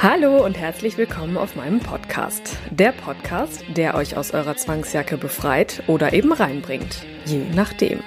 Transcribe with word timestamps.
Hallo 0.00 0.44
und 0.44 0.56
herzlich 0.56 0.96
willkommen 0.96 1.36
auf 1.36 1.56
meinem 1.56 1.80
Podcast. 1.80 2.56
Der 2.70 2.92
Podcast, 2.92 3.64
der 3.76 3.96
euch 3.96 4.16
aus 4.16 4.30
eurer 4.30 4.56
Zwangsjacke 4.56 5.16
befreit 5.16 5.82
oder 5.88 6.12
eben 6.12 6.32
reinbringt. 6.32 7.04
Je 7.24 7.42
nachdem. 7.52 7.98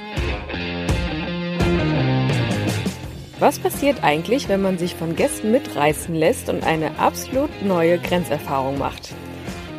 Was 3.40 3.60
passiert 3.60 4.06
eigentlich, 4.06 4.48
wenn 4.48 4.62
man 4.62 4.78
sich 4.78 4.96
von 4.96 5.18
Gästen 5.18 5.52
mitreißen 5.52 6.16
lässt 6.16 6.48
und 6.48 6.64
eine 6.64 6.98
absolut 6.98 7.62
neue 7.62 8.00
Grenzerfahrung 8.00 8.78
macht? 8.78 9.10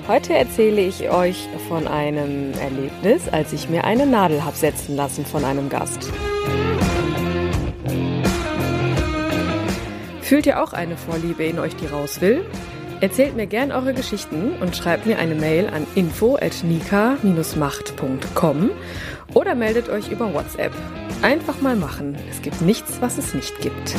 Heute 0.06 0.34
erzähle 0.34 0.83
ich 0.83 1.09
euch 1.09 1.48
von 1.67 1.89
einem 1.89 2.53
Erlebnis, 2.61 3.31
als 3.31 3.55
ich 3.55 3.70
mir 3.70 3.84
eine 3.84 4.05
Nadel 4.05 4.45
hab 4.45 4.56
setzen 4.56 4.97
lassen 4.97 5.25
von 5.25 5.47
einem 5.47 5.70
Gast. 5.70 6.12
Fühlt 10.32 10.46
ihr 10.46 10.62
auch 10.62 10.72
eine 10.72 10.96
Vorliebe 10.96 11.45
in 11.45 11.59
euch, 11.59 11.77
die 11.77 11.84
raus 11.84 12.22
will? 12.22 12.42
Erzählt 13.02 13.36
mir 13.36 13.47
gern 13.47 13.70
eure 13.70 13.92
Geschichten 13.92 14.55
und 14.62 14.74
schreibt 14.74 15.05
mir 15.05 15.19
eine 15.19 15.34
Mail 15.34 15.69
an 15.69 15.86
info@nika-macht.com 15.94 18.70
oder 19.34 19.55
meldet 19.55 19.91
euch 19.91 20.11
über 20.11 20.33
WhatsApp. 20.33 20.72
Einfach 21.20 21.61
mal 21.61 21.77
machen. 21.77 22.16
Es 22.30 22.41
gibt 22.41 22.62
nichts, 22.62 23.02
was 23.02 23.19
es 23.19 23.34
nicht 23.34 23.61
gibt. 23.61 23.94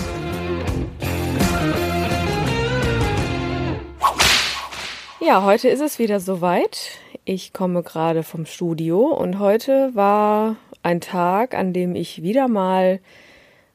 Ja, 5.21 5.43
heute 5.43 5.69
ist 5.69 5.81
es 5.81 5.99
wieder 5.99 6.19
soweit. 6.19 6.97
Ich 7.25 7.53
komme 7.53 7.83
gerade 7.83 8.23
vom 8.23 8.47
Studio 8.47 9.05
und 9.05 9.37
heute 9.37 9.91
war 9.93 10.55
ein 10.81 10.99
Tag, 10.99 11.53
an 11.53 11.73
dem 11.73 11.93
ich 11.93 12.23
wieder 12.23 12.47
mal 12.47 13.01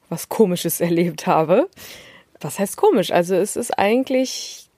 was 0.09 0.29
Komisches 0.29 0.81
erlebt 0.81 1.29
habe 1.29 1.69
was 2.41 2.59
heißt 2.59 2.77
komisch? 2.77 3.11
Also 3.11 3.35
es 3.35 3.57
ist 3.57 3.79
eigentlich 3.79 4.69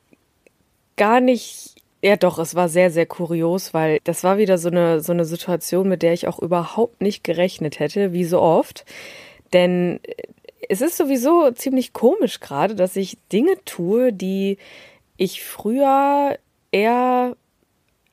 gar 0.97 1.21
nicht, 1.21 1.75
ja 2.03 2.17
doch, 2.17 2.39
es 2.39 2.55
war 2.55 2.69
sehr, 2.69 2.91
sehr 2.91 3.07
kurios, 3.07 3.75
weil 3.75 3.99
das 4.05 4.25
war 4.25 4.39
wieder 4.39 4.59
so 4.59 4.69
eine, 4.69 5.01
so 5.01 5.13
eine 5.13 5.25
Situation, 5.25 5.89
mit 5.89 6.03
der 6.03 6.13
ich 6.13 6.29
auch 6.29 6.39
überhaupt 6.39 7.01
nicht 7.01 7.25
gerechnet 7.25 7.79
hätte, 7.79 8.13
wie 8.13 8.25
so 8.25 8.41
oft. 8.41 8.85
Denn 9.53 10.01
es 10.69 10.81
ist 10.81 10.97
sowieso 10.97 11.51
ziemlich 11.53 11.93
komisch 11.93 12.41
gerade, 12.41 12.75
dass 12.75 12.97
ich 12.97 13.19
Dinge 13.33 13.57
tue, 13.65 14.13
die 14.13 14.59
ich 15.17 15.43
früher 15.43 16.39
eher 16.73 17.37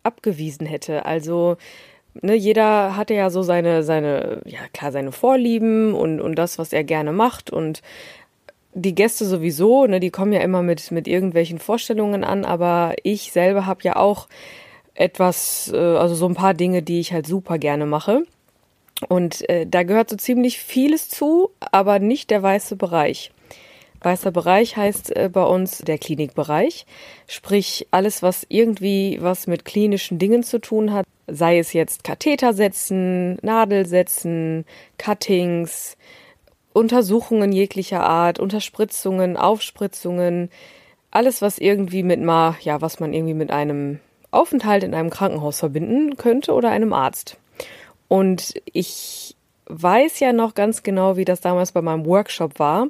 abgewiesen 0.04 0.66
hätte. 0.66 1.06
Also 1.06 1.58
Ne, 2.22 2.36
jeder 2.36 2.96
hatte 2.96 3.14
ja 3.14 3.30
so 3.30 3.44
seine, 3.44 3.84
seine, 3.84 4.42
ja 4.46 4.60
klar, 4.74 4.92
seine 4.92 5.12
Vorlieben 5.12 5.94
und, 5.94 6.22
und 6.22 6.36
das, 6.36 6.58
was 6.58 6.74
er 6.74 6.84
gerne 6.84 7.12
macht. 7.12 7.50
Und 7.52 7.82
die 8.78 8.96
Gäste 8.96 9.26
sowieso, 9.26 9.88
ne, 9.88 10.00
die 10.00 10.12
kommen 10.12 10.34
ja 10.34 10.42
immer 10.42 10.62
mit, 10.62 10.92
mit 10.92 11.08
irgendwelchen 11.08 11.60
Vorstellungen 11.60 12.24
an, 12.24 12.46
aber 12.46 12.96
ich 13.04 13.32
selber 13.32 13.66
habe 13.66 13.82
ja 13.84 13.96
auch 13.96 14.28
etwas, 14.94 15.72
äh, 15.74 15.78
also 15.78 16.16
so 16.16 16.28
ein 16.28 16.36
paar 16.36 16.54
Dinge, 16.54 16.84
die 16.84 17.00
ich 17.00 17.14
halt 17.14 17.28
super 17.28 17.58
gerne 17.58 17.86
mache. 17.86 18.24
Und 19.10 19.48
äh, 19.50 19.66
da 19.68 19.84
gehört 19.84 20.10
so 20.10 20.16
ziemlich 20.16 20.60
vieles 20.60 21.10
zu, 21.10 21.52
aber 21.60 22.00
nicht 22.00 22.30
der 22.32 22.42
weiße 22.42 22.76
Bereich. 22.76 23.32
Weißer 24.02 24.32
Bereich 24.32 24.78
heißt 24.78 25.16
äh, 25.16 25.30
bei 25.32 25.44
uns 25.44 25.80
der 25.80 25.98
Klinikbereich, 25.98 26.86
sprich 27.28 27.88
alles, 27.92 28.22
was 28.22 28.46
irgendwie 28.48 29.18
was 29.22 29.48
mit 29.48 29.66
klinischen 29.66 30.20
Dingen 30.20 30.44
zu 30.44 30.60
tun 30.60 30.94
hat, 30.94 31.06
sei 31.28 31.60
es 31.60 31.74
jetzt 31.74 32.04
Katheter 32.04 32.54
setzen, 32.54 33.38
Nadel 33.42 33.86
setzen, 33.86 34.66
Cuttings, 34.98 35.98
Untersuchungen 36.78 37.52
jeglicher 37.52 38.04
Art, 38.04 38.40
Unterspritzungen, 38.40 39.36
Aufspritzungen, 39.36 40.50
alles, 41.10 41.42
was 41.42 41.58
irgendwie 41.58 42.04
mit 42.04 42.22
mal, 42.22 42.56
ja, 42.62 42.82
was 42.82 43.00
man 43.00 43.14
irgendwie 43.14 43.34
mit 43.34 43.50
einem 43.50 44.00
Aufenthalt 44.30 44.84
in 44.84 44.94
einem 44.94 45.10
Krankenhaus 45.10 45.60
verbinden 45.60 46.18
könnte 46.18 46.54
oder 46.54 46.70
einem 46.70 46.94
Arzt. 46.94 47.38
Und 48.08 48.54
ich 48.72 49.36
weiß 49.66 50.20
ja 50.20 50.34
noch 50.34 50.54
ganz 50.54 50.84
genau, 50.84 51.18
wie 51.18 51.26
das 51.26 51.42
damals 51.42 51.72
bei 51.72 51.82
meinem 51.82 52.06
Workshop 52.06 52.60
war. 52.60 52.90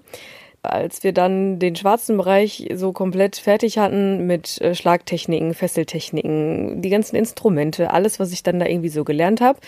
Als 0.64 1.04
wir 1.04 1.14
dann 1.14 1.60
den 1.60 1.78
schwarzen 1.78 2.18
Bereich 2.18 2.68
so 2.74 2.92
komplett 2.92 3.38
fertig 3.38 3.78
hatten 3.78 4.28
mit 4.28 4.60
äh, 4.60 4.76
Schlagtechniken, 4.76 5.54
Fesseltechniken, 5.54 6.82
die 6.82 6.90
ganzen 6.90 7.16
Instrumente, 7.16 7.92
alles, 7.92 8.20
was 8.20 8.34
ich 8.34 8.44
dann 8.44 8.60
da 8.60 8.66
irgendwie 8.66 8.90
so 8.90 9.06
gelernt 9.06 9.40
habe, 9.40 9.60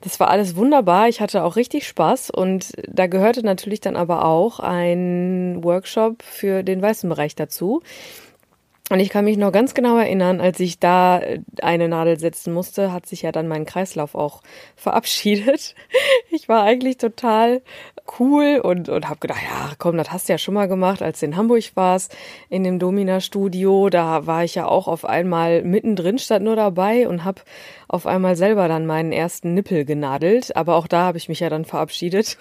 das 0.00 0.20
war 0.20 0.28
alles 0.28 0.56
wunderbar. 0.56 1.08
Ich 1.08 1.20
hatte 1.20 1.42
auch 1.42 1.56
richtig 1.56 1.86
Spaß 1.86 2.30
und 2.30 2.72
da 2.88 3.06
gehörte 3.06 3.42
natürlich 3.42 3.80
dann 3.80 3.96
aber 3.96 4.24
auch 4.24 4.60
ein 4.60 5.62
Workshop 5.62 6.22
für 6.22 6.62
den 6.62 6.82
weißen 6.82 7.08
Bereich 7.08 7.34
dazu. 7.34 7.82
Und 8.88 9.00
ich 9.00 9.08
kann 9.08 9.24
mich 9.24 9.36
noch 9.36 9.50
ganz 9.50 9.74
genau 9.74 9.98
erinnern, 9.98 10.40
als 10.40 10.60
ich 10.60 10.78
da 10.78 11.20
eine 11.60 11.88
Nadel 11.88 12.20
setzen 12.20 12.52
musste, 12.52 12.92
hat 12.92 13.04
sich 13.06 13.22
ja 13.22 13.32
dann 13.32 13.48
mein 13.48 13.64
Kreislauf 13.64 14.14
auch 14.14 14.42
verabschiedet. 14.76 15.74
Ich 16.30 16.48
war 16.48 16.62
eigentlich 16.62 16.98
total 16.98 17.62
cool 18.20 18.60
und, 18.62 18.88
und 18.88 19.08
habe 19.08 19.18
gedacht, 19.18 19.42
ja, 19.42 19.72
komm, 19.78 19.96
das 19.96 20.12
hast 20.12 20.28
du 20.28 20.34
ja 20.34 20.38
schon 20.38 20.54
mal 20.54 20.68
gemacht, 20.68 21.02
als 21.02 21.18
du 21.18 21.26
in 21.26 21.36
Hamburg 21.36 21.64
warst, 21.74 22.16
in 22.48 22.62
dem 22.62 22.78
Domina-Studio. 22.78 23.90
Da 23.90 24.26
war 24.26 24.44
ich 24.44 24.54
ja 24.54 24.66
auch 24.66 24.86
auf 24.86 25.04
einmal 25.04 25.62
mittendrin, 25.62 26.20
statt 26.20 26.42
nur 26.42 26.54
dabei 26.54 27.08
und 27.08 27.24
habe 27.24 27.42
auf 27.88 28.06
einmal 28.06 28.36
selber 28.36 28.68
dann 28.68 28.86
meinen 28.86 29.12
ersten 29.12 29.54
Nippel 29.54 29.84
genadelt. 29.84 30.56
Aber 30.56 30.76
auch 30.76 30.86
da 30.86 31.02
habe 31.02 31.18
ich 31.18 31.28
mich 31.28 31.40
ja 31.40 31.48
dann 31.48 31.64
verabschiedet. 31.64 32.38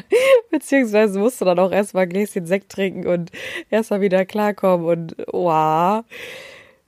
Beziehungsweise 0.50 1.18
musste 1.18 1.44
dann 1.44 1.58
auch 1.58 1.72
erstmal 1.72 2.04
ein 2.04 2.10
Gläschen 2.10 2.46
Sekt 2.46 2.70
trinken 2.70 3.06
und 3.06 3.30
erstmal 3.70 4.00
wieder 4.00 4.24
klarkommen 4.24 4.86
und 4.86 5.16
wow. 5.32 6.04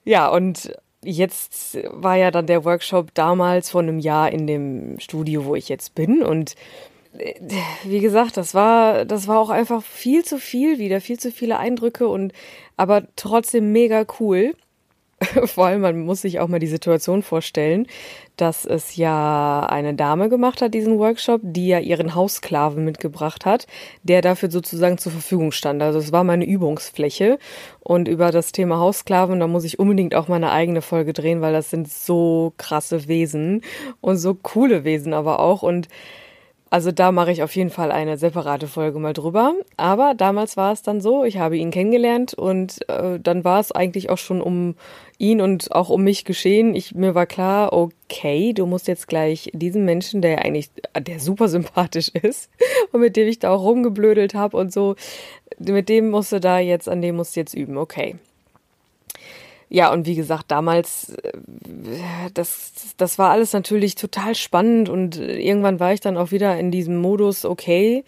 Ja, 0.05 0.29
und 0.29 0.73
jetzt 1.05 1.79
war 1.91 2.17
ja 2.17 2.31
dann 2.31 2.47
der 2.47 2.65
Workshop 2.65 3.13
damals 3.15 3.71
vor 3.71 3.83
einem 3.83 3.99
Jahr 3.99 4.31
in 4.31 4.47
dem 4.47 4.99
Studio, 5.01 5.45
wo 5.45 5.55
ich 5.55 5.69
jetzt 5.69 5.95
bin 5.95 6.23
und 6.23 6.55
wie 7.85 8.01
gesagt, 8.01 8.37
das 8.37 8.55
war, 8.55 9.05
das 9.05 9.29
war 9.29 9.39
auch 9.39 9.51
einfach 9.51 9.83
viel 9.83 10.25
zu 10.25 10.39
viel 10.39 10.79
wieder, 10.79 11.01
viel 11.01 11.19
zu 11.19 11.31
viele 11.31 11.59
Eindrücke 11.59 12.07
und 12.09 12.33
aber 12.77 13.05
trotzdem 13.17 13.73
mega 13.73 14.05
cool. 14.21 14.55
Vor 15.47 15.67
allem, 15.67 15.81
man 15.81 16.01
muss 16.01 16.23
sich 16.23 16.41
auch 16.41 16.49
mal 16.49 16.59
die 16.59 16.67
Situation 16.67 17.23
vorstellen, 17.23 17.87
dass 18.37 18.67
es 18.67 18.97
ja 18.97 19.67
eine 19.67 19.95
Dame 19.95 20.29
gemacht 20.29 20.61
hat, 20.61 20.75
diesen 20.75 20.99
Workshop, 20.99 21.41
die 21.43 21.69
ja 21.69 21.79
ihren 21.79 22.15
Haussklaven 22.15 22.85
mitgebracht 22.85 23.47
hat, 23.47 23.67
der 24.03 24.21
dafür 24.21 24.51
sozusagen 24.51 24.99
zur 24.99 25.13
Verfügung 25.13 25.53
stand. 25.53 25.83
Also 25.83 25.99
es 25.99 26.13
war 26.13 26.23
meine 26.23 26.45
Übungsfläche. 26.45 27.39
Und 27.81 28.09
über 28.09 28.31
das 28.31 28.53
Thema 28.53 28.79
Haussklaven, 28.79 29.41
da 29.41 29.47
muss 29.47 29.65
ich 29.65 29.79
unbedingt 29.79 30.15
auch 30.15 30.29
meine 30.29 30.51
eigene 30.51 30.83
Folge 30.83 31.15
drehen, 31.15 31.41
weil 31.41 31.55
das 31.55 31.71
sind 31.71 31.91
so 31.91 32.53
krasse 32.59 33.09
Wesen 33.09 33.63
und 34.03 34.19
so 34.19 34.35
coole 34.35 34.85
Wesen 34.85 35.15
aber 35.15 35.39
auch. 35.41 35.63
Und 35.63 35.89
also 36.69 36.91
da 36.91 37.13
mache 37.13 37.31
ich 37.31 37.43
auf 37.43 37.55
jeden 37.55 37.71
Fall 37.71 37.93
eine 37.93 38.19
separate 38.19 38.67
Folge 38.67 38.99
mal 38.99 39.13
drüber. 39.13 39.55
Aber 39.77 40.15
damals 40.15 40.57
war 40.57 40.73
es 40.73 40.83
dann 40.83 41.01
so, 41.01 41.25
ich 41.25 41.39
habe 41.39 41.57
ihn 41.57 41.71
kennengelernt 41.71 42.35
und 42.35 42.89
äh, 42.89 43.21
dann 43.21 43.45
war 43.45 43.61
es 43.61 43.71
eigentlich 43.71 44.11
auch 44.11 44.19
schon 44.19 44.41
um 44.41 44.75
ihn 45.19 45.41
und 45.41 45.73
auch 45.73 45.91
um 45.91 46.03
mich 46.03 46.25
geschehen. 46.25 46.75
Ich, 46.75 46.95
mir 46.95 47.15
war 47.15 47.27
klar, 47.27 47.73
okay, 47.73 48.53
du 48.53 48.67
musst 48.67 48.89
jetzt 48.89 49.07
gleich 49.07 49.51
diesen 49.55 49.85
Menschen, 49.85 50.23
der 50.23 50.45
eigentlich, 50.45 50.71
der 50.99 51.21
super 51.21 51.49
sympathisch 51.49 52.09
ist 52.23 52.51
und 52.93 53.01
mit 53.01 53.17
dem 53.17 53.29
ich 53.29 53.39
da 53.39 53.51
auch 53.51 53.63
rumgeblödelt 53.63 54.35
habe 54.35 54.57
und 54.57 54.73
so, 54.73 54.97
mit 55.59 55.89
dem 55.89 56.11
musst 56.11 56.33
du 56.33 56.41
da 56.41 56.59
jetzt, 56.59 56.89
an 56.89 57.01
dem 57.01 57.17
musst 57.17 57.37
du 57.37 57.41
jetzt 57.41 57.55
üben, 57.55 57.77
okay 57.77 58.17
ja, 59.69 59.93
und 59.93 60.07
wie 60.07 60.15
gesagt, 60.15 60.51
damals, 60.51 61.11
äh, 61.23 61.33
das, 62.35 62.95
das 62.97 63.19
war 63.19 63.31
alles 63.31 63.53
natürlich 63.53 63.95
total 63.95 64.35
spannend 64.35 64.89
und 64.89 65.19
irgendwann 65.19 65.81
war 65.81 65.93
ich 65.93 66.01
dann 66.01 66.17
auch 66.17 66.31
wieder 66.31 66.59
in 66.59 66.71
diesem 66.71 66.97
Modus, 66.97 67.45
okay, 67.45 68.05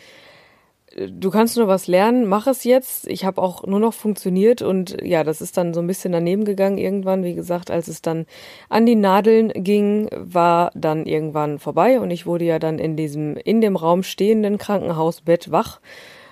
du 1.06 1.30
kannst 1.30 1.56
nur 1.56 1.68
was 1.68 1.86
lernen, 1.86 2.26
mach 2.26 2.46
es 2.46 2.64
jetzt. 2.64 3.06
Ich 3.08 3.24
habe 3.24 3.40
auch 3.40 3.66
nur 3.66 3.80
noch 3.80 3.94
funktioniert 3.94 4.62
und 4.62 4.96
ja, 5.02 5.24
das 5.24 5.40
ist 5.40 5.56
dann 5.56 5.74
so 5.74 5.80
ein 5.80 5.86
bisschen 5.86 6.12
daneben 6.12 6.44
gegangen 6.44 6.78
irgendwann. 6.78 7.24
Wie 7.24 7.34
gesagt, 7.34 7.70
als 7.70 7.88
es 7.88 8.02
dann 8.02 8.26
an 8.68 8.86
die 8.86 8.96
Nadeln 8.96 9.52
ging, 9.54 10.08
war 10.12 10.70
dann 10.74 11.06
irgendwann 11.06 11.58
vorbei 11.58 12.00
und 12.00 12.10
ich 12.10 12.26
wurde 12.26 12.44
ja 12.44 12.58
dann 12.58 12.78
in 12.78 12.96
diesem, 12.96 13.36
in 13.36 13.60
dem 13.60 13.76
Raum 13.76 14.02
stehenden 14.02 14.58
Krankenhausbett 14.58 15.50
wach 15.50 15.80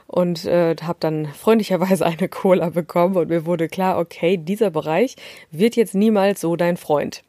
und 0.06 0.44
äh, 0.44 0.76
habe 0.82 0.98
dann 1.00 1.26
freundlicherweise 1.26 2.04
eine 2.06 2.28
Cola 2.28 2.70
bekommen 2.70 3.16
und 3.16 3.28
mir 3.28 3.46
wurde 3.46 3.68
klar, 3.68 3.98
okay, 3.98 4.36
dieser 4.36 4.70
Bereich 4.70 5.16
wird 5.50 5.76
jetzt 5.76 5.94
niemals 5.94 6.40
so 6.40 6.56
dein 6.56 6.76
Freund. 6.76 7.22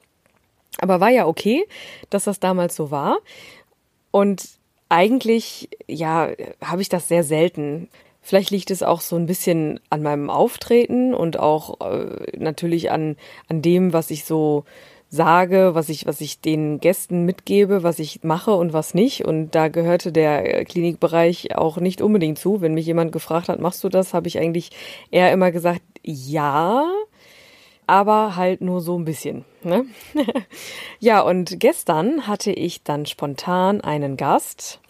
Aber 0.80 1.00
war 1.00 1.10
ja 1.10 1.26
okay, 1.26 1.66
dass 2.10 2.26
das 2.26 2.40
damals 2.40 2.76
so 2.76 2.92
war. 2.92 3.18
Und 4.12 4.48
eigentlich, 4.90 5.70
ja, 5.88 6.30
habe 6.64 6.82
ich 6.82 6.90
das 6.90 7.08
sehr 7.08 7.24
selten. 7.24 7.90
Vielleicht 8.22 8.52
liegt 8.52 8.72
es 8.72 8.84
auch 8.84 9.02
so 9.02 9.16
ein 9.16 9.26
bisschen 9.26 9.80
an 9.90 10.04
meinem 10.04 10.30
Auftreten 10.30 11.14
und 11.14 11.40
auch 11.40 11.80
äh, 11.82 12.38
natürlich 12.38 12.92
an, 12.92 13.16
an 13.48 13.62
dem, 13.62 13.94
was 13.94 14.12
ich 14.12 14.26
so 14.26 14.66
sage, 15.10 15.74
was 15.74 15.90
ich, 15.90 16.06
was 16.06 16.20
ich 16.22 16.42
den 16.42 16.80
Gästen 16.80 17.24
mitgebe, 17.24 17.84
was 17.84 18.00
ich 18.00 18.24
mache 18.24 18.52
und 18.52 18.74
was 18.74 18.94
nicht. 18.94 19.26
Und 19.26 19.52
da 19.52 19.70
gehörte 19.70 20.12
der 20.12 20.66
Klinikbereich 20.66 21.56
auch 21.56 21.78
nicht 21.78 22.02
unbedingt 22.02 22.38
zu. 22.40 22.62
Wenn 22.62 22.74
mich 22.74 22.86
jemand 22.86 23.12
gefragt 23.12 23.48
hat, 23.50 23.60
machst 23.60 23.84
du 23.84 23.90
das, 23.90 24.14
habe 24.14 24.28
ich 24.28 24.38
eigentlich 24.38 24.72
eher 25.12 25.32
immer 25.32 25.52
gesagt, 25.52 25.82
ja, 26.04 26.86
aber 27.88 28.36
halt 28.36 28.60
nur 28.62 28.82
so 28.82 29.00
ein 29.00 29.06
bisschen. 29.06 29.46
Ne? 29.64 29.86
ja, 31.00 31.22
und 31.22 31.60
gestern 31.60 32.28
hatte 32.28 32.52
ich 32.52 32.84
dann 32.84 33.06
spontan 33.06 33.80
einen 33.80 34.18
Gast. 34.18 34.82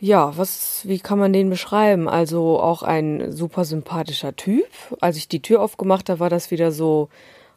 Ja, 0.00 0.36
was, 0.36 0.88
wie 0.88 0.98
kann 0.98 1.18
man 1.18 1.32
den 1.32 1.48
beschreiben? 1.50 2.08
Also 2.08 2.58
auch 2.58 2.82
ein 2.82 3.30
super 3.30 3.64
sympathischer 3.64 4.34
Typ. 4.34 4.66
Als 5.00 5.16
ich 5.16 5.28
die 5.28 5.42
Tür 5.42 5.60
aufgemacht 5.60 6.08
habe, 6.08 6.18
war 6.20 6.30
das 6.30 6.50
wieder 6.50 6.72
so, 6.72 7.08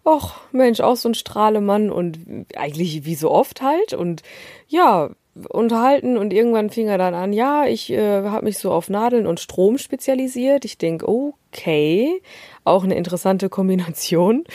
ach 0.06 0.40
Mensch, 0.52 0.80
auch 0.80 0.96
so 0.96 1.10
ein 1.10 1.16
Strahlemann 1.16 1.92
und 1.92 2.20
eigentlich 2.56 3.06
wie 3.06 3.16
so 3.16 3.32
oft 3.32 3.62
halt. 3.62 3.94
Und 3.94 4.22
ja, 4.68 5.10
unterhalten 5.50 6.18
und 6.18 6.32
irgendwann 6.32 6.70
fing 6.70 6.88
er 6.88 6.98
dann 6.98 7.14
an, 7.14 7.34
ja, 7.34 7.66
ich 7.66 7.92
äh, 7.92 8.24
habe 8.24 8.46
mich 8.46 8.58
so 8.58 8.72
auf 8.72 8.90
Nadeln 8.90 9.28
und 9.28 9.40
Strom 9.40 9.78
spezialisiert. 9.78 10.64
Ich 10.64 10.78
denke, 10.78 11.08
okay, 11.08 12.22
auch 12.64 12.84
eine 12.84 12.96
interessante 12.96 13.50
Kombination. 13.50 14.46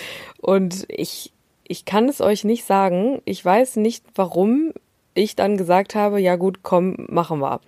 Und 0.41 0.87
ich, 0.89 1.33
ich 1.65 1.85
kann 1.85 2.09
es 2.09 2.21
euch 2.21 2.45
nicht 2.45 2.65
sagen. 2.65 3.21
Ich 3.27 3.45
weiß 3.45 3.77
nicht, 3.77 4.05
warum 4.15 4.73
ich 5.15 5.37
dann 5.37 5.59
gesagt 5.59 5.95
habe, 5.95 6.21
ja 6.21 6.37
gut, 6.37 6.63
komm, 6.63 6.97
machen 7.09 7.41
wir. 7.41 7.61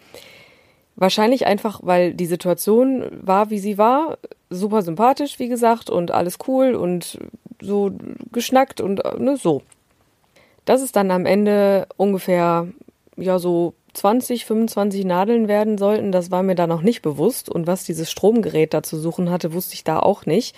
Wahrscheinlich 0.97 1.47
einfach, 1.47 1.81
weil 1.83 2.15
die 2.15 2.27
Situation 2.27 3.05
war, 3.21 3.51
wie 3.51 3.59
sie 3.59 3.77
war. 3.77 4.19
Super 4.49 4.83
sympathisch, 4.83 5.39
wie 5.39 5.49
gesagt, 5.49 5.91
und 5.91 6.11
alles 6.11 6.39
cool 6.47 6.75
und 6.75 7.19
so 7.63 7.93
geschnackt 8.33 8.81
und 8.81 9.03
ne, 9.19 9.37
so. 9.37 9.63
Das 10.65 10.83
ist 10.83 10.97
dann 10.97 11.11
am 11.11 11.27
Ende 11.27 11.87
ungefähr 11.97 12.69
ja 13.17 13.39
so 13.39 13.75
20, 13.95 14.47
25 14.47 15.05
Nadeln 15.05 15.49
werden 15.49 15.77
sollten, 15.77 16.13
das 16.13 16.31
war 16.31 16.43
mir 16.43 16.55
da 16.55 16.67
noch 16.67 16.83
nicht 16.83 17.03
bewusst. 17.03 17.51
Und 17.51 17.67
was 17.67 17.85
dieses 17.85 18.11
Stromgerät 18.11 18.73
da 18.73 18.83
zu 18.83 18.97
suchen 18.99 19.31
hatte, 19.31 19.53
wusste 19.53 19.75
ich 19.75 19.85
da 19.85 19.99
auch 19.99 20.25
nicht. 20.25 20.57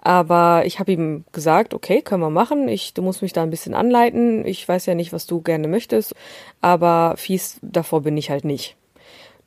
Aber 0.00 0.62
ich 0.64 0.78
habe 0.80 0.92
ihm 0.92 1.24
gesagt, 1.32 1.74
okay, 1.74 2.00
können 2.00 2.22
wir 2.22 2.30
machen. 2.30 2.68
Ich, 2.68 2.94
du 2.94 3.02
musst 3.02 3.20
mich 3.20 3.34
da 3.34 3.42
ein 3.42 3.50
bisschen 3.50 3.74
anleiten. 3.74 4.46
Ich 4.46 4.66
weiß 4.66 4.86
ja 4.86 4.94
nicht, 4.94 5.12
was 5.12 5.26
du 5.26 5.42
gerne 5.42 5.68
möchtest, 5.68 6.14
aber 6.62 7.14
fies 7.18 7.58
davor 7.60 8.00
bin 8.02 8.16
ich 8.16 8.30
halt 8.30 8.44
nicht. 8.44 8.76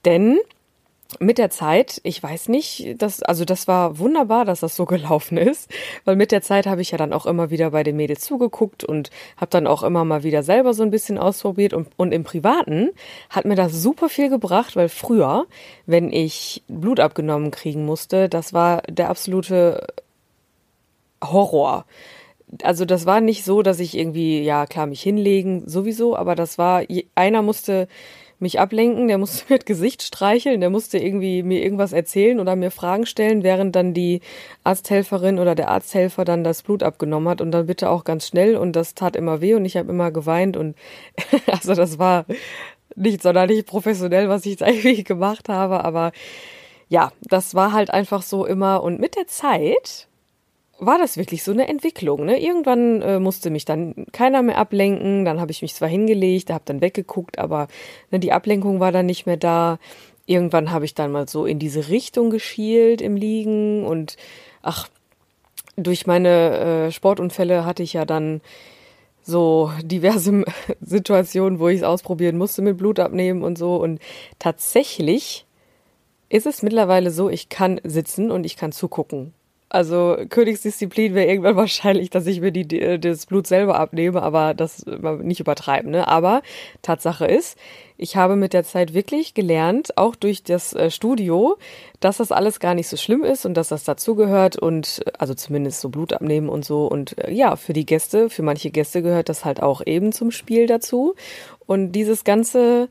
Denn 0.05 0.37
mit 1.19 1.37
der 1.37 1.49
Zeit, 1.49 1.99
ich 2.03 2.21
weiß 2.21 2.49
nicht, 2.49 2.95
das, 2.97 3.23
also 3.23 3.45
das 3.45 3.67
war 3.67 3.99
wunderbar, 3.99 4.45
dass 4.45 4.61
das 4.61 4.75
so 4.75 4.85
gelaufen 4.93 5.37
ist, 5.37 5.69
weil 6.05 6.15
mit 6.15 6.31
der 6.31 6.41
Zeit 6.41 6.65
habe 6.67 6.81
ich 6.81 6.91
ja 6.91 6.97
dann 6.97 7.13
auch 7.13 7.25
immer 7.25 7.49
wieder 7.49 7.71
bei 7.71 7.83
den 7.83 7.95
Mädels 7.95 8.21
zugeguckt 8.21 8.83
und 8.83 9.09
habe 9.37 9.49
dann 9.49 9.67
auch 9.67 9.83
immer 9.83 10.05
mal 10.05 10.23
wieder 10.23 10.43
selber 10.43 10.73
so 10.73 10.83
ein 10.83 10.91
bisschen 10.91 11.17
ausprobiert 11.17 11.73
und, 11.73 11.87
und 11.97 12.11
im 12.13 12.23
Privaten 12.23 12.89
hat 13.29 13.45
mir 13.45 13.55
das 13.55 13.73
super 13.73 14.09
viel 14.09 14.29
gebracht, 14.29 14.75
weil 14.75 14.89
früher, 14.89 15.45
wenn 15.85 16.11
ich 16.11 16.63
Blut 16.67 16.99
abgenommen 16.99 17.51
kriegen 17.51 17.85
musste, 17.85 18.29
das 18.29 18.53
war 18.53 18.81
der 18.83 19.09
absolute 19.09 19.87
Horror. 21.23 21.85
Also 22.61 22.85
das 22.85 23.05
war 23.05 23.21
nicht 23.21 23.43
so, 23.45 23.63
dass 23.63 23.79
ich 23.79 23.97
irgendwie, 23.97 24.43
ja 24.43 24.67
klar, 24.67 24.85
mich 24.85 25.01
hinlegen, 25.01 25.67
sowieso, 25.67 26.15
aber 26.15 26.35
das 26.35 26.57
war, 26.57 26.83
einer 27.15 27.41
musste 27.41 27.87
mich 28.43 28.59
ablenken, 28.59 29.07
der 29.07 29.17
musste 29.17 29.45
mit 29.51 29.65
Gesicht 29.65 30.03
streicheln, 30.03 30.61
der 30.61 30.69
musste 30.69 30.99
irgendwie 30.99 31.41
mir 31.41 31.63
irgendwas 31.63 31.93
erzählen 31.93 32.39
oder 32.39 32.55
mir 32.55 32.69
Fragen 32.69 33.07
stellen, 33.07 33.41
während 33.41 33.75
dann 33.75 33.95
die 33.95 34.21
Arzthelferin 34.63 35.39
oder 35.39 35.55
der 35.55 35.69
Arzthelfer 35.69 36.25
dann 36.25 36.43
das 36.43 36.61
Blut 36.61 36.83
abgenommen 36.83 37.27
hat. 37.27 37.41
Und 37.41 37.51
dann 37.51 37.65
bitte 37.65 37.89
auch 37.89 38.03
ganz 38.03 38.27
schnell. 38.27 38.55
Und 38.55 38.75
das 38.75 38.93
tat 38.93 39.15
immer 39.15 39.41
weh 39.41 39.55
und 39.55 39.65
ich 39.65 39.75
habe 39.75 39.89
immer 39.89 40.11
geweint. 40.11 40.55
Und 40.55 40.75
also 41.51 41.73
das 41.73 41.97
war 41.97 42.25
nicht 42.95 43.23
sonderlich 43.23 43.65
professionell, 43.65 44.29
was 44.29 44.45
ich 44.45 44.57
da 44.57 44.67
irgendwie 44.67 45.03
gemacht 45.03 45.49
habe, 45.49 45.83
aber 45.83 46.11
ja, 46.89 47.11
das 47.21 47.55
war 47.55 47.71
halt 47.71 47.89
einfach 47.91 48.21
so 48.21 48.45
immer. 48.45 48.83
Und 48.83 48.99
mit 48.99 49.15
der 49.15 49.25
Zeit 49.25 50.07
war 50.79 50.97
das 50.97 51.17
wirklich 51.17 51.43
so 51.43 51.51
eine 51.51 51.67
Entwicklung. 51.67 52.25
Ne? 52.25 52.41
Irgendwann 52.41 53.01
äh, 53.01 53.19
musste 53.19 53.49
mich 53.49 53.65
dann 53.65 54.05
keiner 54.11 54.41
mehr 54.41 54.57
ablenken. 54.57 55.25
Dann 55.25 55.39
habe 55.39 55.51
ich 55.51 55.61
mich 55.61 55.75
zwar 55.75 55.87
hingelegt, 55.87 56.49
habe 56.49 56.63
dann 56.65 56.81
weggeguckt, 56.81 57.39
aber 57.39 57.67
ne, 58.11 58.19
die 58.19 58.31
Ablenkung 58.31 58.79
war 58.79 58.91
dann 58.91 59.05
nicht 59.05 59.25
mehr 59.25 59.37
da. 59.37 59.79
Irgendwann 60.25 60.71
habe 60.71 60.85
ich 60.85 60.95
dann 60.95 61.11
mal 61.11 61.27
so 61.27 61.45
in 61.45 61.59
diese 61.59 61.89
Richtung 61.89 62.29
geschielt 62.29 63.01
im 63.01 63.17
Liegen 63.17 63.85
und 63.85 64.15
ach, 64.61 64.87
durch 65.75 66.07
meine 66.07 66.87
äh, 66.87 66.91
Sportunfälle 66.91 67.65
hatte 67.65 67.83
ich 67.83 67.93
ja 67.93 68.05
dann 68.05 68.41
so 69.21 69.71
diverse 69.81 70.43
Situationen, 70.81 71.59
wo 71.59 71.69
ich 71.69 71.77
es 71.77 71.83
ausprobieren 71.83 72.37
musste 72.37 72.61
mit 72.61 72.77
Blut 72.77 72.99
abnehmen 72.99 73.43
und 73.43 73.57
so. 73.57 73.75
Und 73.77 73.99
tatsächlich 74.39 75.45
ist 76.29 76.45
es 76.45 76.61
mittlerweile 76.61 77.11
so, 77.11 77.29
ich 77.29 77.49
kann 77.49 77.79
sitzen 77.83 78.31
und 78.31 78.45
ich 78.45 78.57
kann 78.57 78.71
zugucken. 78.71 79.33
Also 79.73 80.17
Königsdisziplin 80.29 81.15
wäre 81.15 81.27
irgendwann 81.27 81.55
wahrscheinlich, 81.57 82.11
dass 82.11 82.27
ich 82.27 82.41
mir 82.41 82.51
die, 82.51 82.99
das 82.99 83.25
Blut 83.25 83.47
selber 83.47 83.79
abnehme, 83.79 84.21
aber 84.21 84.53
das 84.53 84.85
nicht 85.21 85.39
übertreiben. 85.39 85.89
Ne? 85.89 86.07
Aber 86.07 86.43
Tatsache 86.83 87.25
ist, 87.25 87.57
ich 87.97 88.15
habe 88.15 88.35
mit 88.35 88.53
der 88.53 88.63
Zeit 88.63 88.93
wirklich 88.93 89.33
gelernt, 89.33 89.97
auch 89.97 90.15
durch 90.15 90.43
das 90.43 90.73
äh, 90.73 90.91
Studio, 90.91 91.57
dass 91.99 92.17
das 92.17 92.31
alles 92.31 92.59
gar 92.59 92.75
nicht 92.75 92.87
so 92.87 92.97
schlimm 92.97 93.23
ist 93.23 93.47
und 93.47 93.55
dass 93.55 93.69
das 93.69 93.83
dazugehört 93.83 94.57
und 94.57 95.03
also 95.17 95.33
zumindest 95.33 95.81
so 95.81 95.89
Blut 95.89 96.13
abnehmen 96.13 96.49
und 96.49 96.63
so. 96.63 96.85
Und 96.85 97.17
äh, 97.17 97.31
ja, 97.31 97.55
für 97.55 97.73
die 97.73 97.87
Gäste, 97.87 98.29
für 98.29 98.43
manche 98.43 98.69
Gäste 98.69 99.01
gehört 99.01 99.27
das 99.27 99.43
halt 99.43 99.63
auch 99.63 99.81
eben 99.83 100.11
zum 100.11 100.29
Spiel 100.29 100.67
dazu. 100.67 101.15
Und 101.65 101.93
dieses 101.93 102.23
ganze 102.23 102.89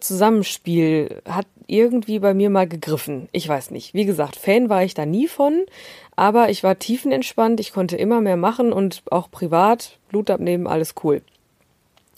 Zusammenspiel 0.00 1.22
hat 1.24 1.46
irgendwie 1.66 2.18
bei 2.18 2.34
mir 2.34 2.50
mal 2.50 2.68
gegriffen. 2.68 3.28
Ich 3.32 3.48
weiß 3.48 3.70
nicht. 3.70 3.94
Wie 3.94 4.04
gesagt, 4.04 4.36
Fan 4.36 4.68
war 4.68 4.84
ich 4.84 4.94
da 4.94 5.06
nie 5.06 5.28
von, 5.28 5.66
aber 6.14 6.50
ich 6.50 6.62
war 6.62 6.78
tiefenentspannt, 6.78 7.60
ich 7.60 7.72
konnte 7.72 7.96
immer 7.96 8.20
mehr 8.20 8.36
machen 8.36 8.72
und 8.72 9.02
auch 9.10 9.30
privat, 9.30 9.98
Blut 10.08 10.30
abnehmen, 10.30 10.66
alles 10.66 10.94
cool. 11.02 11.22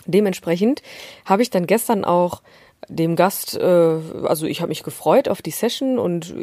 Dementsprechend 0.07 0.83
habe 1.25 1.43
ich 1.43 1.51
dann 1.51 1.67
gestern 1.67 2.05
auch 2.05 2.43
dem 2.89 3.17
Gast, 3.17 3.57
äh, 3.57 3.99
also 4.25 4.47
ich 4.47 4.61
habe 4.61 4.69
mich 4.69 4.83
gefreut 4.83 5.29
auf 5.29 5.43
die 5.43 5.51
Session 5.51 5.99
und 5.99 6.35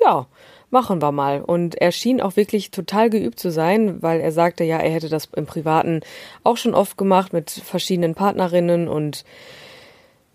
ja, 0.00 0.26
machen 0.70 1.00
wir 1.00 1.12
mal. 1.12 1.42
Und 1.42 1.76
er 1.76 1.92
schien 1.92 2.20
auch 2.20 2.36
wirklich 2.36 2.70
total 2.70 3.10
geübt 3.10 3.38
zu 3.38 3.50
sein, 3.50 4.02
weil 4.02 4.20
er 4.20 4.32
sagte, 4.32 4.64
ja, 4.64 4.78
er 4.78 4.90
hätte 4.90 5.08
das 5.08 5.28
im 5.36 5.46
Privaten 5.46 6.00
auch 6.42 6.56
schon 6.56 6.74
oft 6.74 6.98
gemacht 6.98 7.32
mit 7.32 7.50
verschiedenen 7.50 8.14
Partnerinnen 8.14 8.88
und 8.88 9.24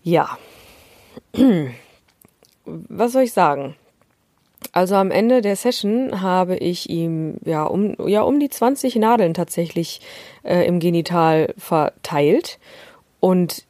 ja. 0.02 0.38
Was 2.64 3.12
soll 3.12 3.22
ich 3.22 3.32
sagen? 3.32 3.76
Also 4.70 4.94
am 4.94 5.10
Ende 5.10 5.42
der 5.42 5.56
Session 5.56 6.20
habe 6.20 6.56
ich 6.56 6.88
ihm 6.88 7.36
ja 7.44 7.64
um, 7.64 7.96
ja, 8.08 8.22
um 8.22 8.38
die 8.38 8.48
20 8.48 8.96
Nadeln 8.96 9.34
tatsächlich 9.34 10.00
äh, 10.44 10.66
im 10.66 10.78
Genital 10.78 11.52
verteilt. 11.58 12.58
Und 13.18 13.66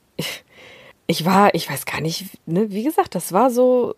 ich 1.06 1.24
war, 1.24 1.54
ich 1.54 1.70
weiß 1.70 1.86
gar 1.86 2.00
nicht, 2.00 2.26
ne, 2.46 2.70
wie 2.70 2.84
gesagt, 2.84 3.14
das 3.14 3.32
war 3.32 3.50
so, 3.50 3.94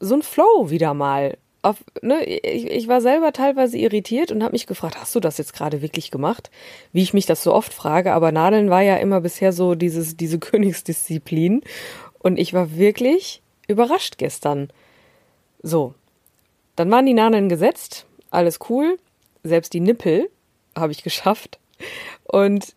so 0.00 0.14
ein 0.14 0.22
Flow 0.22 0.70
wieder 0.70 0.94
mal. 0.94 1.38
Auf, 1.62 1.76
ne, 2.02 2.24
ich, 2.24 2.66
ich 2.66 2.88
war 2.88 3.00
selber 3.00 3.32
teilweise 3.32 3.78
irritiert 3.78 4.30
und 4.30 4.42
habe 4.42 4.52
mich 4.52 4.66
gefragt, 4.66 4.96
hast 5.00 5.14
du 5.14 5.20
das 5.20 5.38
jetzt 5.38 5.54
gerade 5.54 5.82
wirklich 5.82 6.10
gemacht? 6.10 6.50
Wie 6.92 7.02
ich 7.02 7.14
mich 7.14 7.26
das 7.26 7.42
so 7.42 7.52
oft 7.52 7.72
frage, 7.72 8.12
aber 8.12 8.30
Nadeln 8.30 8.70
war 8.70 8.82
ja 8.82 8.96
immer 8.96 9.20
bisher 9.20 9.52
so 9.52 9.74
dieses, 9.74 10.16
diese 10.16 10.38
Königsdisziplin. 10.40 11.62
Und 12.18 12.38
ich 12.38 12.52
war 12.52 12.76
wirklich 12.76 13.42
überrascht 13.66 14.18
gestern. 14.18 14.68
So, 15.62 15.94
dann 16.76 16.90
waren 16.90 17.06
die 17.06 17.14
Nadeln 17.14 17.48
gesetzt, 17.48 18.06
alles 18.30 18.58
cool, 18.68 18.98
selbst 19.42 19.72
die 19.72 19.80
Nippel 19.80 20.30
habe 20.76 20.92
ich 20.92 21.02
geschafft. 21.02 21.58
Und 22.24 22.74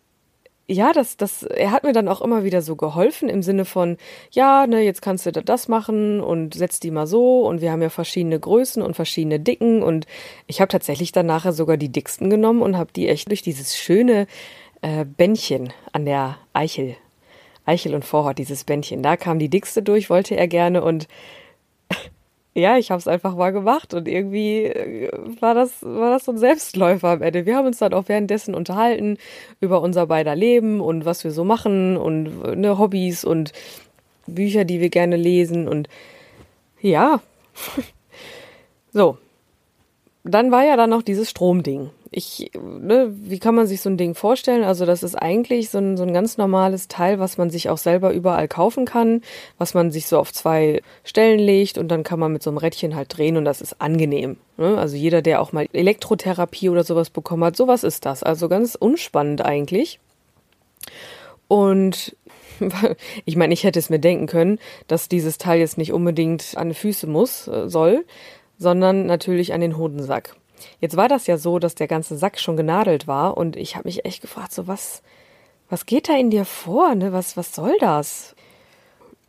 ja, 0.66 0.92
das, 0.92 1.16
das, 1.16 1.42
er 1.42 1.72
hat 1.72 1.82
mir 1.82 1.92
dann 1.92 2.06
auch 2.06 2.20
immer 2.20 2.44
wieder 2.44 2.62
so 2.62 2.76
geholfen 2.76 3.28
im 3.28 3.42
Sinne 3.42 3.64
von, 3.64 3.96
ja, 4.30 4.68
ne, 4.68 4.82
jetzt 4.82 5.02
kannst 5.02 5.26
du 5.26 5.32
das 5.32 5.66
machen 5.66 6.20
und 6.20 6.54
setz 6.54 6.78
die 6.78 6.92
mal 6.92 7.08
so 7.08 7.40
und 7.40 7.60
wir 7.60 7.72
haben 7.72 7.82
ja 7.82 7.88
verschiedene 7.90 8.38
Größen 8.38 8.80
und 8.80 8.94
verschiedene 8.94 9.40
Dicken 9.40 9.82
und 9.82 10.06
ich 10.46 10.60
habe 10.60 10.68
tatsächlich 10.68 11.10
dann 11.10 11.26
nachher 11.26 11.52
sogar 11.52 11.76
die 11.76 11.90
dicksten 11.90 12.30
genommen 12.30 12.62
und 12.62 12.76
habe 12.76 12.92
die 12.92 13.08
echt 13.08 13.28
durch 13.30 13.42
dieses 13.42 13.76
schöne 13.76 14.28
äh, 14.80 15.04
Bändchen 15.04 15.72
an 15.92 16.04
der 16.04 16.38
Eichel, 16.52 16.96
Eichel 17.70 17.94
und 17.94 18.04
Vorhaut, 18.04 18.38
dieses 18.38 18.64
Bändchen, 18.64 19.02
da 19.02 19.16
kam 19.16 19.38
die 19.38 19.48
dickste 19.48 19.82
durch, 19.82 20.10
wollte 20.10 20.36
er 20.36 20.48
gerne 20.48 20.82
und 20.82 21.06
ja, 22.54 22.76
ich 22.78 22.90
habe 22.90 22.98
es 22.98 23.06
einfach 23.06 23.36
mal 23.36 23.52
gemacht 23.52 23.94
und 23.94 24.08
irgendwie 24.08 24.64
äh, 24.64 25.10
war 25.40 25.54
das, 25.54 25.82
war 25.82 26.10
das 26.10 26.24
so 26.24 26.32
ein 26.32 26.38
Selbstläufer 26.38 27.08
am 27.08 27.22
Ende. 27.22 27.46
Wir 27.46 27.56
haben 27.56 27.66
uns 27.66 27.78
dann 27.78 27.94
auch 27.94 28.08
währenddessen 28.08 28.54
unterhalten 28.54 29.18
über 29.60 29.80
unser 29.82 30.06
beider 30.06 30.34
Leben 30.34 30.80
und 30.80 31.04
was 31.04 31.22
wir 31.22 31.30
so 31.30 31.44
machen 31.44 31.96
und 31.96 32.58
ne, 32.58 32.76
Hobbys 32.78 33.24
und 33.24 33.52
Bücher, 34.26 34.64
die 34.64 34.80
wir 34.80 34.90
gerne 34.90 35.16
lesen 35.16 35.68
und 35.68 35.88
ja. 36.80 37.20
so. 38.92 39.18
Dann 40.22 40.50
war 40.50 40.64
ja 40.64 40.76
dann 40.76 40.90
noch 40.90 41.02
dieses 41.02 41.30
Stromding 41.30 41.90
ich, 42.12 42.50
ne, 42.60 43.14
wie 43.22 43.38
kann 43.38 43.54
man 43.54 43.68
sich 43.68 43.80
so 43.80 43.88
ein 43.88 43.96
Ding 43.96 44.14
vorstellen? 44.14 44.64
Also 44.64 44.84
das 44.84 45.04
ist 45.04 45.14
eigentlich 45.14 45.70
so 45.70 45.78
ein, 45.78 45.96
so 45.96 46.02
ein 46.02 46.12
ganz 46.12 46.38
normales 46.38 46.88
Teil, 46.88 47.20
was 47.20 47.38
man 47.38 47.50
sich 47.50 47.68
auch 47.68 47.78
selber 47.78 48.12
überall 48.12 48.48
kaufen 48.48 48.84
kann, 48.84 49.22
was 49.58 49.74
man 49.74 49.92
sich 49.92 50.06
so 50.06 50.18
auf 50.18 50.32
zwei 50.32 50.82
Stellen 51.04 51.38
legt 51.38 51.78
und 51.78 51.88
dann 51.88 52.02
kann 52.02 52.18
man 52.18 52.32
mit 52.32 52.42
so 52.42 52.50
einem 52.50 52.58
Rädchen 52.58 52.96
halt 52.96 53.16
drehen 53.16 53.36
und 53.36 53.44
das 53.44 53.60
ist 53.60 53.80
angenehm. 53.80 54.38
Ne? 54.56 54.76
Also 54.76 54.96
jeder, 54.96 55.22
der 55.22 55.40
auch 55.40 55.52
mal 55.52 55.68
Elektrotherapie 55.72 56.68
oder 56.68 56.82
sowas 56.82 57.10
bekommen 57.10 57.44
hat, 57.44 57.56
sowas 57.56 57.84
ist 57.84 58.04
das. 58.04 58.24
Also 58.24 58.48
ganz 58.48 58.74
unspannend 58.74 59.44
eigentlich. 59.44 60.00
Und 61.46 62.16
ich 63.24 63.36
meine, 63.36 63.54
ich 63.54 63.62
hätte 63.62 63.78
es 63.78 63.88
mir 63.88 64.00
denken 64.00 64.26
können, 64.26 64.58
dass 64.88 65.08
dieses 65.08 65.38
Teil 65.38 65.60
jetzt 65.60 65.78
nicht 65.78 65.92
unbedingt 65.92 66.56
an 66.56 66.70
die 66.70 66.74
Füße 66.74 67.06
muss, 67.06 67.46
äh, 67.46 67.68
soll, 67.68 68.04
sondern 68.58 69.06
natürlich 69.06 69.52
an 69.52 69.60
den 69.60 69.76
Hodensack. 69.76 70.34
Jetzt 70.80 70.96
war 70.96 71.08
das 71.08 71.26
ja 71.26 71.36
so, 71.38 71.58
dass 71.58 71.74
der 71.74 71.88
ganze 71.88 72.16
Sack 72.16 72.38
schon 72.38 72.56
genadelt 72.56 73.06
war 73.06 73.36
und 73.36 73.56
ich 73.56 73.76
habe 73.76 73.88
mich 73.88 74.04
echt 74.04 74.20
gefragt, 74.20 74.52
so 74.52 74.66
was, 74.66 75.02
was 75.68 75.86
geht 75.86 76.08
da 76.08 76.16
in 76.16 76.30
dir 76.30 76.44
vor, 76.44 76.94
ne? 76.94 77.12
Was, 77.12 77.36
was 77.36 77.54
soll 77.54 77.76
das? 77.80 78.34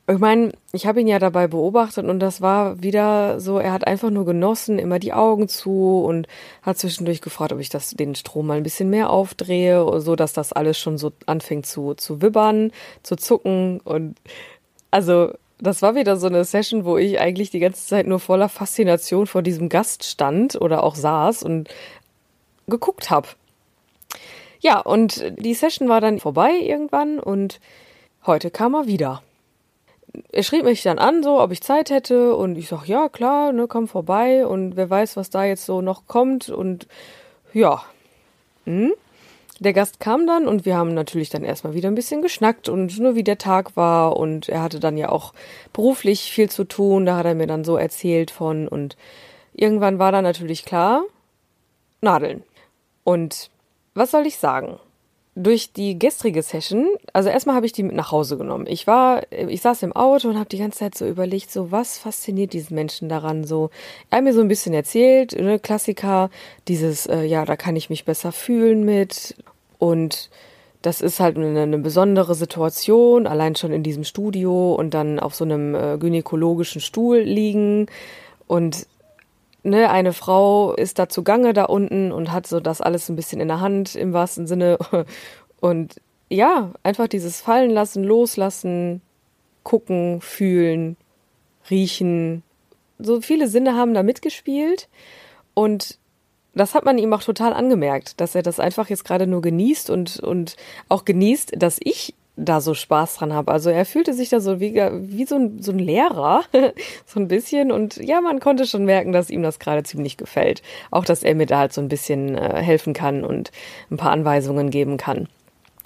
Ich 0.07 0.17
meine, 0.17 0.51
ich 0.73 0.87
habe 0.87 0.99
ihn 0.99 1.07
ja 1.07 1.19
dabei 1.19 1.47
beobachtet 1.47 2.05
und 2.05 2.19
das 2.19 2.41
war 2.41 2.81
wieder 2.81 3.39
so, 3.39 3.59
er 3.59 3.71
hat 3.71 3.87
einfach 3.87 4.09
nur 4.09 4.25
genossen, 4.25 4.79
immer 4.79 4.99
die 4.99 5.13
Augen 5.13 5.47
zu 5.47 6.03
und 6.05 6.27
hat 6.63 6.77
zwischendurch 6.79 7.21
gefragt, 7.21 7.53
ob 7.53 7.59
ich 7.59 7.69
das, 7.69 7.91
den 7.91 8.15
Strom 8.15 8.47
mal 8.47 8.57
ein 8.57 8.63
bisschen 8.63 8.89
mehr 8.89 9.09
aufdrehe, 9.09 10.01
so 10.01 10.15
dass 10.15 10.33
das 10.33 10.51
alles 10.51 10.77
schon 10.79 10.97
so 10.97 11.11
anfängt 11.27 11.65
zu, 11.65 11.93
zu 11.93 12.21
wibbern, 12.21 12.71
zu 13.03 13.15
zucken 13.15 13.79
und 13.81 14.17
also 14.89 15.31
das 15.61 15.81
war 15.81 15.95
wieder 15.95 16.17
so 16.17 16.27
eine 16.27 16.43
Session, 16.43 16.85
wo 16.85 16.97
ich 16.97 17.19
eigentlich 17.19 17.51
die 17.51 17.59
ganze 17.59 17.85
Zeit 17.85 18.07
nur 18.07 18.19
voller 18.19 18.49
Faszination 18.49 19.27
vor 19.27 19.43
diesem 19.43 19.69
Gast 19.69 20.03
stand 20.03 20.59
oder 20.59 20.83
auch 20.83 20.95
saß 20.95 21.43
und 21.43 21.69
geguckt 22.67 23.09
habe. 23.09 23.27
Ja, 24.59 24.79
und 24.79 25.23
die 25.37 25.53
Session 25.53 25.87
war 25.87 26.01
dann 26.01 26.19
vorbei 26.19 26.51
irgendwann 26.61 27.19
und 27.19 27.59
heute 28.25 28.51
kam 28.51 28.73
er 28.73 28.87
wieder. 28.87 29.21
Er 30.31 30.43
schrieb 30.43 30.65
mich 30.65 30.83
dann 30.83 30.99
an, 30.99 31.23
so, 31.23 31.39
ob 31.39 31.51
ich 31.51 31.61
Zeit 31.61 31.89
hätte 31.89 32.35
und 32.35 32.57
ich 32.57 32.67
sag, 32.67 32.85
ja, 32.85 33.07
klar, 33.07 33.53
ne, 33.53 33.67
komm 33.67 33.87
vorbei 33.87 34.45
und 34.45 34.75
wer 34.75 34.89
weiß, 34.89 35.15
was 35.15 35.29
da 35.29 35.45
jetzt 35.45 35.65
so 35.65 35.81
noch 35.81 36.07
kommt 36.07 36.49
und 36.49 36.87
ja. 37.53 37.83
Hm? 38.65 38.93
Der 39.61 39.73
Gast 39.73 39.99
kam 39.99 40.25
dann 40.25 40.47
und 40.47 40.65
wir 40.65 40.75
haben 40.75 40.95
natürlich 40.95 41.29
dann 41.29 41.43
erstmal 41.43 41.75
wieder 41.75 41.87
ein 41.87 41.93
bisschen 41.93 42.23
geschnackt 42.23 42.67
und 42.67 42.97
nur 42.97 43.13
wie 43.13 43.23
der 43.23 43.37
Tag 43.37 43.75
war 43.77 44.17
und 44.17 44.49
er 44.49 44.63
hatte 44.63 44.79
dann 44.79 44.97
ja 44.97 45.09
auch 45.09 45.33
beruflich 45.71 46.31
viel 46.31 46.49
zu 46.49 46.63
tun, 46.63 47.05
da 47.05 47.17
hat 47.17 47.27
er 47.27 47.35
mir 47.35 47.45
dann 47.45 47.63
so 47.63 47.77
erzählt 47.77 48.31
von 48.31 48.67
und 48.67 48.97
irgendwann 49.53 49.99
war 49.99 50.11
dann 50.11 50.23
natürlich 50.23 50.65
klar, 50.65 51.03
Nadeln. 52.01 52.41
Und 53.03 53.51
was 53.93 54.09
soll 54.09 54.25
ich 54.25 54.37
sagen? 54.37 54.79
Durch 55.35 55.71
die 55.73 55.97
gestrige 55.99 56.41
Session, 56.41 56.87
also 57.13 57.29
erstmal 57.29 57.55
habe 57.55 57.67
ich 57.67 57.71
die 57.71 57.83
mit 57.83 57.95
nach 57.95 58.11
Hause 58.11 58.39
genommen. 58.39 58.65
Ich 58.67 58.87
war, 58.87 59.31
ich 59.31 59.61
saß 59.61 59.83
im 59.83 59.95
Auto 59.95 60.27
und 60.27 60.39
habe 60.39 60.49
die 60.49 60.57
ganze 60.57 60.79
Zeit 60.79 60.97
so 60.97 61.07
überlegt, 61.07 61.51
so 61.51 61.71
was 61.71 61.99
fasziniert 61.99 62.53
diesen 62.53 62.73
Menschen 62.73 63.09
daran? 63.09 63.43
So, 63.43 63.69
er 64.09 64.17
hat 64.17 64.23
mir 64.23 64.33
so 64.33 64.41
ein 64.41 64.47
bisschen 64.47 64.73
erzählt, 64.73 65.39
ne, 65.39 65.59
Klassiker, 65.59 66.31
dieses, 66.67 67.05
äh, 67.05 67.21
ja, 67.21 67.45
da 67.45 67.55
kann 67.55 67.75
ich 67.75 67.91
mich 67.91 68.05
besser 68.05 68.31
fühlen 68.31 68.83
mit 68.83 69.35
und 69.81 70.29
das 70.83 71.01
ist 71.01 71.19
halt 71.19 71.37
eine, 71.37 71.59
eine, 71.59 71.79
besondere 71.79 72.35
Situation, 72.35 73.25
allein 73.25 73.55
schon 73.55 73.73
in 73.73 73.81
diesem 73.81 74.03
Studio 74.03 74.75
und 74.75 74.93
dann 74.93 75.19
auf 75.19 75.33
so 75.33 75.43
einem 75.43 75.73
äh, 75.73 75.97
gynäkologischen 75.97 76.81
Stuhl 76.81 77.17
liegen. 77.17 77.87
Und 78.45 78.85
ne, 79.63 79.89
eine 79.89 80.13
Frau 80.13 80.75
ist 80.75 80.99
da 80.99 81.09
zugange 81.09 81.53
da 81.53 81.63
unten 81.63 82.11
und 82.11 82.31
hat 82.31 82.45
so 82.45 82.59
das 82.59 82.79
alles 82.79 83.09
ein 83.09 83.15
bisschen 83.15 83.41
in 83.41 83.47
der 83.47 83.59
Hand 83.59 83.95
im 83.95 84.13
wahrsten 84.13 84.45
Sinne. 84.45 84.77
Und 85.59 85.95
ja, 86.29 86.73
einfach 86.83 87.07
dieses 87.07 87.41
Fallen 87.41 87.71
lassen, 87.71 88.03
loslassen, 88.03 89.01
gucken, 89.63 90.21
fühlen, 90.21 90.95
riechen. 91.71 92.43
So 92.99 93.21
viele 93.21 93.47
Sinne 93.47 93.75
haben 93.75 93.95
da 93.95 94.03
mitgespielt. 94.03 94.89
Und 95.55 95.99
das 96.53 96.75
hat 96.75 96.85
man 96.85 96.97
ihm 96.97 97.13
auch 97.13 97.23
total 97.23 97.53
angemerkt, 97.53 98.19
dass 98.19 98.35
er 98.35 98.43
das 98.43 98.59
einfach 98.59 98.89
jetzt 98.89 99.05
gerade 99.05 99.27
nur 99.27 99.41
genießt 99.41 99.89
und, 99.89 100.19
und 100.19 100.55
auch 100.89 101.05
genießt, 101.05 101.53
dass 101.57 101.77
ich 101.81 102.13
da 102.35 102.61
so 102.61 102.73
Spaß 102.73 103.15
dran 103.15 103.33
habe. 103.33 103.51
Also 103.51 103.69
er 103.69 103.85
fühlte 103.85 104.13
sich 104.13 104.29
da 104.29 104.39
so 104.39 104.59
wie, 104.59 104.73
wie 104.75 105.25
so, 105.25 105.35
ein, 105.35 105.61
so 105.61 105.71
ein 105.71 105.79
Lehrer, 105.79 106.43
so 107.05 107.19
ein 107.19 107.27
bisschen. 107.27 107.71
Und 107.71 107.97
ja, 107.97 108.21
man 108.21 108.39
konnte 108.39 108.65
schon 108.65 108.85
merken, 108.85 109.11
dass 109.11 109.29
ihm 109.29 109.43
das 109.43 109.59
gerade 109.59 109.83
ziemlich 109.83 110.17
gefällt. 110.17 110.61
Auch, 110.91 111.05
dass 111.05 111.23
er 111.23 111.35
mir 111.35 111.45
da 111.45 111.59
halt 111.59 111.73
so 111.73 111.81
ein 111.81 111.89
bisschen 111.89 112.37
äh, 112.37 112.61
helfen 112.61 112.93
kann 112.93 113.23
und 113.23 113.51
ein 113.89 113.97
paar 113.97 114.11
Anweisungen 114.11 114.69
geben 114.69 114.97
kann. 114.97 115.27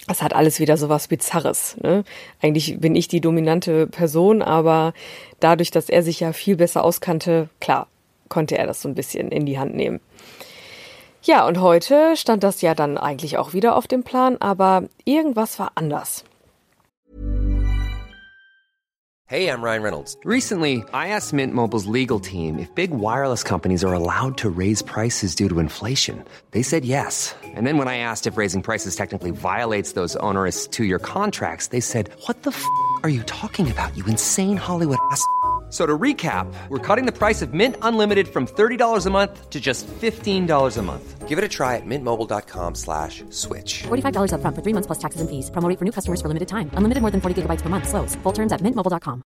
Das 0.06 0.22
hat 0.22 0.34
alles 0.34 0.60
wieder 0.60 0.76
so 0.76 0.88
was 0.88 1.08
Bizarres. 1.08 1.76
Ne? 1.82 2.04
Eigentlich 2.40 2.78
bin 2.78 2.94
ich 2.94 3.08
die 3.08 3.20
dominante 3.20 3.88
Person, 3.88 4.40
aber 4.40 4.94
dadurch, 5.40 5.72
dass 5.72 5.88
er 5.88 6.02
sich 6.02 6.20
ja 6.20 6.32
viel 6.32 6.56
besser 6.56 6.84
auskannte, 6.84 7.48
klar, 7.60 7.88
konnte 8.28 8.56
er 8.56 8.66
das 8.66 8.82
so 8.82 8.88
ein 8.88 8.94
bisschen 8.94 9.30
in 9.32 9.46
die 9.46 9.58
Hand 9.58 9.74
nehmen. 9.74 10.00
Ja, 11.26 11.44
und 11.44 11.58
heute 11.58 12.16
stand 12.16 12.44
das 12.44 12.60
ja 12.60 12.76
dann 12.76 12.98
eigentlich 12.98 13.36
auch 13.36 13.52
wieder 13.52 13.74
auf 13.74 13.88
dem 13.88 14.04
Plan, 14.04 14.36
aber 14.38 14.84
irgendwas 15.04 15.58
war 15.58 15.72
anders. 15.74 16.22
Hey, 19.28 19.48
I'm 19.50 19.60
Ryan 19.60 19.82
Reynolds. 19.82 20.16
Recently, 20.24 20.84
I 20.94 21.08
asked 21.08 21.32
Mint 21.32 21.52
Mobile's 21.52 21.86
legal 21.86 22.20
team 22.20 22.60
if 22.60 22.72
big 22.76 22.92
wireless 22.92 23.42
companies 23.42 23.82
are 23.82 23.92
allowed 23.92 24.36
to 24.36 24.48
raise 24.48 24.84
prices 24.84 25.34
due 25.34 25.48
to 25.48 25.58
inflation. 25.58 26.24
They 26.52 26.62
said 26.62 26.84
yes. 26.84 27.34
And 27.56 27.66
then 27.66 27.76
when 27.76 27.88
I 27.88 27.98
asked 27.98 28.28
if 28.28 28.36
raising 28.36 28.62
prices 28.62 28.94
technically 28.94 29.32
violates 29.32 29.94
those 29.94 30.14
onerous 30.20 30.68
two-year 30.68 31.00
contracts, 31.00 31.70
they 31.70 31.80
said, 31.80 32.08
"What 32.28 32.44
the 32.44 32.52
f*** 32.52 32.64
are 33.02 33.10
you 33.10 33.24
talking 33.24 33.68
about? 33.68 33.96
You 33.96 34.04
insane 34.06 34.56
Hollywood 34.56 34.98
ass." 35.10 35.26
So 35.76 35.84
to 35.84 35.98
recap, 35.98 36.46
we're 36.70 36.78
cutting 36.78 37.04
the 37.04 37.12
price 37.12 37.42
of 37.44 37.52
Mint 37.52 37.76
Unlimited 37.82 38.28
from 38.28 38.46
$30 38.46 39.04
a 39.04 39.10
month 39.10 39.50
to 39.50 39.60
just 39.60 39.86
$15 40.00 40.48
a 40.78 40.82
month. 40.82 41.28
Give 41.28 41.36
it 41.36 41.44
a 41.44 41.48
try 41.48 41.76
at 41.76 41.84
mintmobile.com 41.84 42.74
slash 42.74 43.22
switch. 43.28 43.82
$45 43.82 44.32
up 44.32 44.40
front 44.40 44.56
for 44.56 44.62
three 44.62 44.72
months 44.72 44.86
plus 44.86 44.98
taxes 44.98 45.20
and 45.20 45.28
fees. 45.28 45.50
Promo 45.50 45.68
for 45.78 45.84
new 45.84 45.92
customers 45.92 46.22
for 46.22 46.28
limited 46.28 46.48
time. 46.48 46.70
Unlimited 46.78 47.02
more 47.02 47.10
than 47.10 47.20
40 47.20 47.42
gigabytes 47.42 47.62
per 47.62 47.68
month. 47.68 47.88
Slows. 47.88 48.16
Full 48.22 48.32
terms 48.32 48.52
at 48.52 48.62
mintmobile.com. 48.62 49.20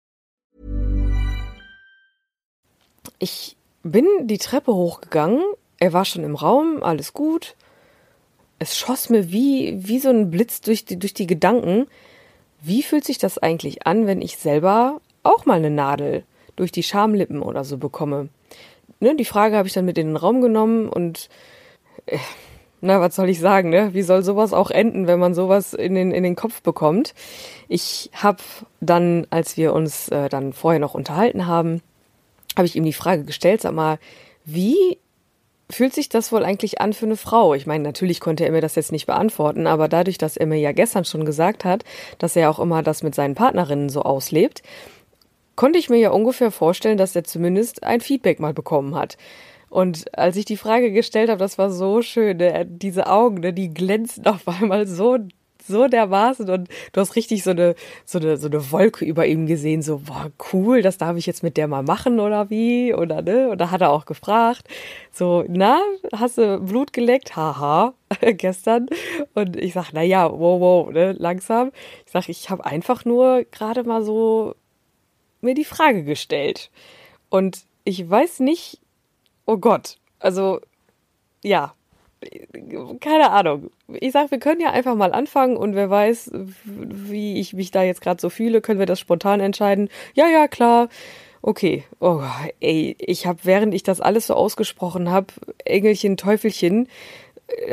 Ich 3.20 3.56
bin 3.84 4.06
die 4.26 4.38
Treppe 4.38 4.74
hochgegangen. 4.74 5.44
Er 5.78 5.92
war 5.92 6.04
schon 6.04 6.24
im 6.24 6.34
Raum. 6.34 6.82
Alles 6.82 7.12
gut. 7.12 7.54
Es 8.58 8.76
schoss 8.76 9.08
mir 9.08 9.30
wie, 9.30 9.86
wie 9.86 10.00
so 10.00 10.10
ein 10.10 10.30
Blitz 10.30 10.62
durch 10.62 10.84
die, 10.84 10.98
durch 10.98 11.14
die 11.14 11.28
Gedanken. 11.28 11.86
Wie 12.60 12.82
fühlt 12.82 13.04
sich 13.04 13.18
das 13.18 13.38
eigentlich 13.38 13.86
an, 13.86 14.08
wenn 14.08 14.20
ich 14.20 14.36
selber 14.36 15.00
auch 15.22 15.46
mal 15.46 15.58
eine 15.58 15.70
Nadel 15.70 16.24
durch 16.60 16.72
die 16.72 16.82
Schamlippen 16.82 17.42
oder 17.42 17.64
so 17.64 17.78
bekomme. 17.78 18.28
Ne, 19.00 19.16
die 19.16 19.24
Frage 19.24 19.56
habe 19.56 19.66
ich 19.66 19.74
dann 19.74 19.86
mit 19.86 19.96
in 19.96 20.08
den 20.08 20.16
Raum 20.16 20.42
genommen 20.42 20.88
und 20.88 21.30
äh, 22.06 22.18
na, 22.82 23.00
was 23.00 23.16
soll 23.16 23.28
ich 23.28 23.40
sagen, 23.40 23.68
ne? 23.68 23.92
Wie 23.92 24.02
soll 24.02 24.22
sowas 24.22 24.52
auch 24.52 24.70
enden, 24.70 25.06
wenn 25.06 25.18
man 25.18 25.34
sowas 25.34 25.74
in 25.74 25.94
den, 25.94 26.12
in 26.12 26.22
den 26.22 26.36
Kopf 26.36 26.62
bekommt? 26.62 27.14
Ich 27.68 28.10
habe 28.14 28.42
dann, 28.80 29.26
als 29.30 29.56
wir 29.56 29.74
uns 29.74 30.08
äh, 30.08 30.28
dann 30.28 30.52
vorher 30.52 30.80
noch 30.80 30.94
unterhalten 30.94 31.46
haben, 31.46 31.82
habe 32.56 32.66
ich 32.66 32.76
ihm 32.76 32.84
die 32.84 32.92
Frage 32.92 33.24
gestellt, 33.24 33.60
sag 33.60 33.72
mal, 33.72 33.98
wie 34.44 34.98
fühlt 35.70 35.94
sich 35.94 36.08
das 36.08 36.32
wohl 36.32 36.44
eigentlich 36.44 36.80
an 36.80 36.92
für 36.92 37.06
eine 37.06 37.16
Frau? 37.16 37.54
Ich 37.54 37.66
meine, 37.66 37.84
natürlich 37.84 38.20
konnte 38.20 38.44
er 38.44 38.52
mir 38.52 38.60
das 38.60 38.74
jetzt 38.74 38.92
nicht 38.92 39.06
beantworten, 39.06 39.66
aber 39.66 39.88
dadurch, 39.88 40.18
dass 40.18 40.36
er 40.36 40.46
mir 40.46 40.58
ja 40.58 40.72
gestern 40.72 41.04
schon 41.04 41.24
gesagt 41.24 41.64
hat, 41.64 41.84
dass 42.18 42.36
er 42.36 42.50
auch 42.50 42.58
immer 42.58 42.82
das 42.82 43.02
mit 43.02 43.14
seinen 43.14 43.34
Partnerinnen 43.34 43.88
so 43.88 44.02
auslebt, 44.02 44.62
konnte 45.60 45.78
ich 45.78 45.90
mir 45.90 45.98
ja 45.98 46.08
ungefähr 46.08 46.50
vorstellen, 46.50 46.96
dass 46.96 47.14
er 47.14 47.22
zumindest 47.22 47.82
ein 47.82 48.00
Feedback 48.00 48.40
mal 48.40 48.54
bekommen 48.54 48.94
hat. 48.94 49.18
Und 49.68 50.16
als 50.16 50.36
ich 50.36 50.46
die 50.46 50.56
Frage 50.56 50.90
gestellt 50.90 51.28
habe, 51.28 51.38
das 51.38 51.58
war 51.58 51.70
so 51.70 52.00
schön, 52.00 52.38
ne? 52.38 52.64
diese 52.66 53.08
Augen, 53.08 53.40
ne? 53.40 53.52
die 53.52 53.68
glänzen 53.68 54.24
auf 54.26 54.48
einmal 54.48 54.86
so 54.86 55.18
so 55.62 55.86
dermaßen 55.86 56.48
und 56.48 56.68
du 56.92 57.00
hast 57.00 57.14
richtig 57.14 57.44
so 57.44 57.50
eine, 57.50 57.74
so 58.06 58.18
eine, 58.18 58.38
so 58.38 58.48
eine 58.48 58.72
Wolke 58.72 59.04
über 59.04 59.26
ihm 59.26 59.46
gesehen, 59.46 59.82
so, 59.82 59.98
boah, 59.98 60.32
cool, 60.52 60.80
das 60.80 60.96
darf 60.96 61.18
ich 61.18 61.26
jetzt 61.26 61.42
mit 61.42 61.58
der 61.58 61.68
mal 61.68 61.82
machen 61.82 62.18
oder 62.20 62.48
wie, 62.48 62.94
oder 62.94 63.20
ne, 63.20 63.50
und 63.50 63.60
da 63.60 63.70
hat 63.70 63.82
er 63.82 63.90
auch 63.90 64.06
gefragt, 64.06 64.66
so, 65.12 65.44
na, 65.46 65.78
hast 66.16 66.38
du 66.38 66.58
Blut 66.58 66.94
geleckt? 66.94 67.36
Haha, 67.36 67.92
gestern. 68.32 68.88
Und 69.34 69.56
ich 69.56 69.74
sag, 69.74 69.90
na 69.92 70.02
ja, 70.02 70.32
wow, 70.32 70.58
wow, 70.60 70.90
ne, 70.90 71.12
langsam. 71.12 71.70
Ich 72.06 72.12
sag, 72.12 72.30
ich 72.30 72.48
habe 72.48 72.64
einfach 72.64 73.04
nur 73.04 73.44
gerade 73.52 73.84
mal 73.84 74.02
so 74.02 74.54
mir 75.40 75.54
die 75.54 75.64
Frage 75.64 76.04
gestellt. 76.04 76.70
Und 77.28 77.64
ich 77.84 78.08
weiß 78.08 78.40
nicht, 78.40 78.78
oh 79.46 79.56
Gott, 79.56 79.96
also 80.18 80.60
ja, 81.42 81.74
keine 83.00 83.30
Ahnung. 83.30 83.70
Ich 83.88 84.12
sag, 84.12 84.30
wir 84.30 84.38
können 84.38 84.60
ja 84.60 84.70
einfach 84.70 84.94
mal 84.94 85.12
anfangen 85.12 85.56
und 85.56 85.74
wer 85.74 85.88
weiß, 85.88 86.30
wie 86.64 87.40
ich 87.40 87.54
mich 87.54 87.70
da 87.70 87.82
jetzt 87.82 88.02
gerade 88.02 88.20
so 88.20 88.28
fühle, 88.28 88.60
können 88.60 88.78
wir 88.78 88.86
das 88.86 89.00
spontan 89.00 89.40
entscheiden. 89.40 89.88
Ja, 90.14 90.28
ja, 90.28 90.46
klar. 90.48 90.88
Okay. 91.42 91.84
Oh, 92.00 92.22
ey, 92.60 92.96
ich 92.98 93.26
habe 93.26 93.40
während 93.44 93.72
ich 93.72 93.82
das 93.82 94.00
alles 94.00 94.26
so 94.26 94.34
ausgesprochen 94.34 95.10
habe, 95.10 95.28
Engelchen, 95.64 96.18
Teufelchen, 96.18 96.88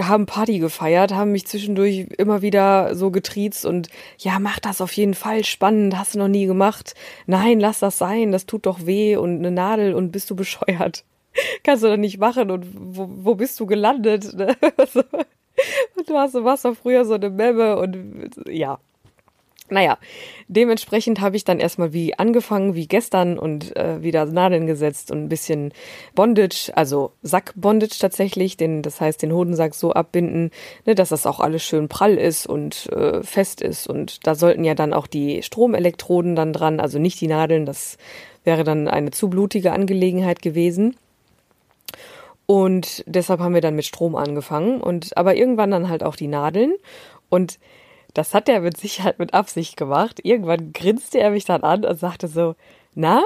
haben 0.01 0.25
Party 0.25 0.59
gefeiert, 0.59 1.13
haben 1.13 1.31
mich 1.31 1.47
zwischendurch 1.47 2.07
immer 2.17 2.41
wieder 2.41 2.95
so 2.95 3.11
getriezt 3.11 3.65
und 3.65 3.89
ja, 4.17 4.39
mach 4.39 4.59
das 4.59 4.81
auf 4.81 4.91
jeden 4.93 5.13
Fall 5.13 5.45
spannend, 5.45 5.97
hast 5.97 6.15
du 6.15 6.19
noch 6.19 6.27
nie 6.27 6.45
gemacht. 6.45 6.95
Nein, 7.25 7.59
lass 7.59 7.79
das 7.79 7.97
sein, 7.97 8.31
das 8.31 8.45
tut 8.45 8.65
doch 8.65 8.85
weh 8.85 9.15
und 9.15 9.39
eine 9.39 9.51
Nadel 9.51 9.93
und 9.93 10.11
bist 10.11 10.29
du 10.29 10.35
bescheuert. 10.35 11.03
Kannst 11.63 11.83
du 11.83 11.87
doch 11.87 11.97
nicht 11.97 12.19
machen 12.19 12.51
und 12.51 12.65
wo, 12.73 13.09
wo 13.09 13.35
bist 13.35 13.59
du 13.59 13.65
gelandet? 13.65 14.33
Ne? 14.33 14.55
und 15.95 16.09
du 16.09 16.15
hast, 16.15 16.33
warst 16.35 16.65
doch 16.65 16.75
früher 16.75 17.05
so 17.05 17.13
eine 17.13 17.29
Memme 17.29 17.77
und 17.77 18.31
ja. 18.47 18.79
Naja, 19.69 19.97
dementsprechend 20.47 21.19
habe 21.19 21.35
ich 21.35 21.43
dann 21.43 21.59
erstmal 21.59 21.91
wie 21.91 22.17
angefangen, 22.17 22.73
wie 22.73 22.87
gestern 22.87 23.37
und 23.37 23.75
äh, 23.75 24.01
wieder 24.01 24.25
Nadeln 24.25 24.65
gesetzt 24.65 25.11
und 25.11 25.25
ein 25.25 25.29
bisschen 25.29 25.73
Bondage, 26.15 26.71
also 26.73 27.11
Sackbondage 27.21 27.97
tatsächlich, 27.99 28.55
den, 28.55 28.81
das 28.81 29.01
heißt 29.01 29.21
den 29.21 29.33
Hodensack 29.33 29.75
so 29.75 29.91
abbinden, 29.91 30.51
ne, 30.85 30.95
dass 30.95 31.09
das 31.09 31.25
auch 31.25 31.41
alles 31.41 31.63
schön 31.63 31.89
prall 31.89 32.15
ist 32.15 32.47
und 32.47 32.87
äh, 32.93 33.21
fest 33.23 33.61
ist. 33.61 33.87
Und 33.87 34.25
da 34.25 34.35
sollten 34.35 34.63
ja 34.63 34.73
dann 34.73 34.93
auch 34.93 35.07
die 35.07 35.43
Stromelektroden 35.43 36.35
dann 36.35 36.53
dran, 36.53 36.79
also 36.79 36.97
nicht 36.97 37.19
die 37.19 37.27
Nadeln, 37.27 37.65
das 37.65 37.97
wäre 38.45 38.63
dann 38.63 38.87
eine 38.87 39.11
zu 39.11 39.29
blutige 39.29 39.73
Angelegenheit 39.73 40.41
gewesen. 40.41 40.95
Und 42.45 43.03
deshalb 43.05 43.41
haben 43.41 43.53
wir 43.53 43.59
dann 43.59 43.75
mit 43.75 43.83
Strom 43.83 44.15
angefangen 44.15 44.79
und 44.79 45.17
aber 45.17 45.35
irgendwann 45.35 45.71
dann 45.71 45.89
halt 45.89 46.01
auch 46.01 46.15
die 46.15 46.29
Nadeln 46.29 46.73
und 47.27 47.59
das 48.17 48.33
hat 48.33 48.49
er 48.49 48.61
mit 48.61 48.77
Sicherheit 48.77 49.19
mit 49.19 49.33
Absicht 49.33 49.77
gemacht. 49.77 50.19
Irgendwann 50.23 50.73
grinste 50.73 51.19
er 51.19 51.31
mich 51.31 51.45
dann 51.45 51.63
an 51.63 51.85
und 51.85 51.99
sagte 51.99 52.27
so, 52.27 52.55
na, 52.95 53.23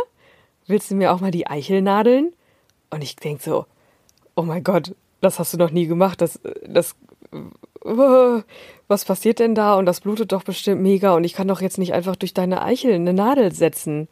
willst 0.68 0.92
du 0.92 0.96
mir 0.96 1.14
auch 1.14 1.22
mal 1.22 1.32
die 1.32 1.48
Eichelnadeln? 1.48 2.34
Und 2.90 3.04
ich 3.04 3.16
denk 3.16 3.42
so, 3.42 3.66
oh 4.36 4.44
mein 4.44 4.64
Gott, 4.64 4.96
das 5.22 5.40
hast 5.40 5.54
du 5.54 5.58
noch 5.58 5.72
nie 5.72 5.88
gemacht, 5.88 6.22
das, 6.22 6.40
das, 6.68 6.96
was 7.82 9.06
passiert 9.06 9.40
denn 9.40 9.56
da? 9.56 9.76
Und 9.76 9.86
das 9.86 10.02
blutet 10.02 10.32
doch 10.32 10.44
bestimmt 10.44 10.82
mega 10.82 11.16
und 11.16 11.24
ich 11.24 11.34
kann 11.34 11.48
doch 11.48 11.62
jetzt 11.62 11.78
nicht 11.78 11.94
einfach 11.94 12.16
durch 12.16 12.34
deine 12.34 12.62
Eichel 12.62 12.94
eine 12.94 13.14
Nadel 13.14 13.54
setzen. 13.54 14.08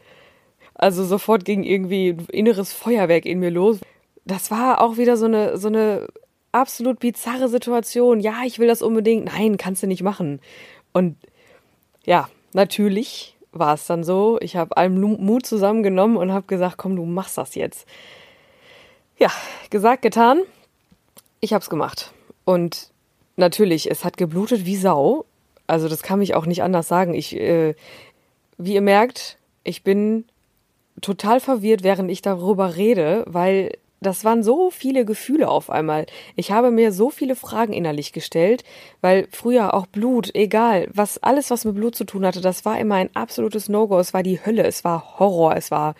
Also 0.75 1.03
sofort 1.03 1.43
ging 1.43 1.63
irgendwie 1.63 2.11
ein 2.11 2.25
inneres 2.31 2.71
Feuerwerk 2.71 3.25
in 3.25 3.39
mir 3.39 3.51
los 3.51 3.79
das 4.29 4.51
war 4.51 4.81
auch 4.81 4.97
wieder 4.97 5.17
so 5.17 5.25
eine, 5.25 5.57
so 5.57 5.67
eine 5.67 6.07
absolut 6.51 6.99
bizarre 6.99 7.49
Situation. 7.49 8.19
Ja, 8.19 8.43
ich 8.45 8.59
will 8.59 8.67
das 8.67 8.81
unbedingt. 8.81 9.25
Nein, 9.25 9.57
kannst 9.57 9.83
du 9.83 9.87
nicht 9.87 10.03
machen. 10.03 10.39
Und 10.93 11.15
ja, 12.05 12.29
natürlich 12.53 13.35
war 13.51 13.73
es 13.73 13.85
dann 13.85 14.03
so. 14.03 14.37
Ich 14.41 14.55
habe 14.55 14.77
allen 14.77 14.99
Mut 14.99 15.45
zusammengenommen 15.45 16.17
und 16.17 16.31
habe 16.31 16.47
gesagt, 16.47 16.77
komm, 16.77 16.95
du 16.95 17.05
machst 17.05 17.37
das 17.37 17.55
jetzt. 17.55 17.87
Ja, 19.17 19.31
gesagt, 19.69 20.01
getan. 20.01 20.41
Ich 21.39 21.53
habe 21.53 21.61
es 21.61 21.69
gemacht. 21.69 22.13
Und 22.45 22.91
natürlich, 23.35 23.89
es 23.89 24.03
hat 24.03 24.17
geblutet 24.17 24.65
wie 24.65 24.75
Sau. 24.75 25.25
Also 25.67 25.87
das 25.87 26.01
kann 26.01 26.21
ich 26.21 26.35
auch 26.35 26.45
nicht 26.45 26.63
anders 26.63 26.87
sagen. 26.87 27.13
Ich, 27.13 27.35
äh, 27.35 27.75
wie 28.57 28.73
ihr 28.73 28.81
merkt, 28.81 29.37
ich 29.63 29.83
bin 29.83 30.25
total 31.01 31.39
verwirrt, 31.39 31.83
während 31.83 32.11
ich 32.11 32.21
darüber 32.21 32.75
rede, 32.75 33.23
weil 33.27 33.77
das 34.01 34.23
waren 34.23 34.43
so 34.43 34.71
viele 34.71 35.03
Gefühle 35.03 35.49
auf 35.49 35.69
einmal. 35.69 36.05
Ich 36.35 36.51
habe 36.51 36.71
mir 36.71 36.91
so 36.91 37.09
viele 37.09 37.35
Fragen 37.35 37.73
innerlich 37.73 38.13
gestellt, 38.13 38.63
weil 39.01 39.27
früher 39.31 39.73
auch 39.73 39.87
Blut, 39.87 40.33
egal, 40.35 40.87
was 40.93 41.21
alles, 41.21 41.51
was 41.51 41.65
mit 41.65 41.75
Blut 41.75 41.95
zu 41.95 42.05
tun 42.05 42.25
hatte, 42.25 42.39
das 42.39 42.63
war 42.63 42.79
immer 42.79 42.95
ein 42.95 43.13
absolutes 43.15 43.67
No-Go. 43.67 43.99
Es 43.99 44.13
war 44.13 44.23
die 44.23 44.43
Hölle, 44.43 44.63
es 44.63 44.83
war 44.83 45.19
Horror, 45.19 45.55
es 45.57 45.69
war 45.69 45.95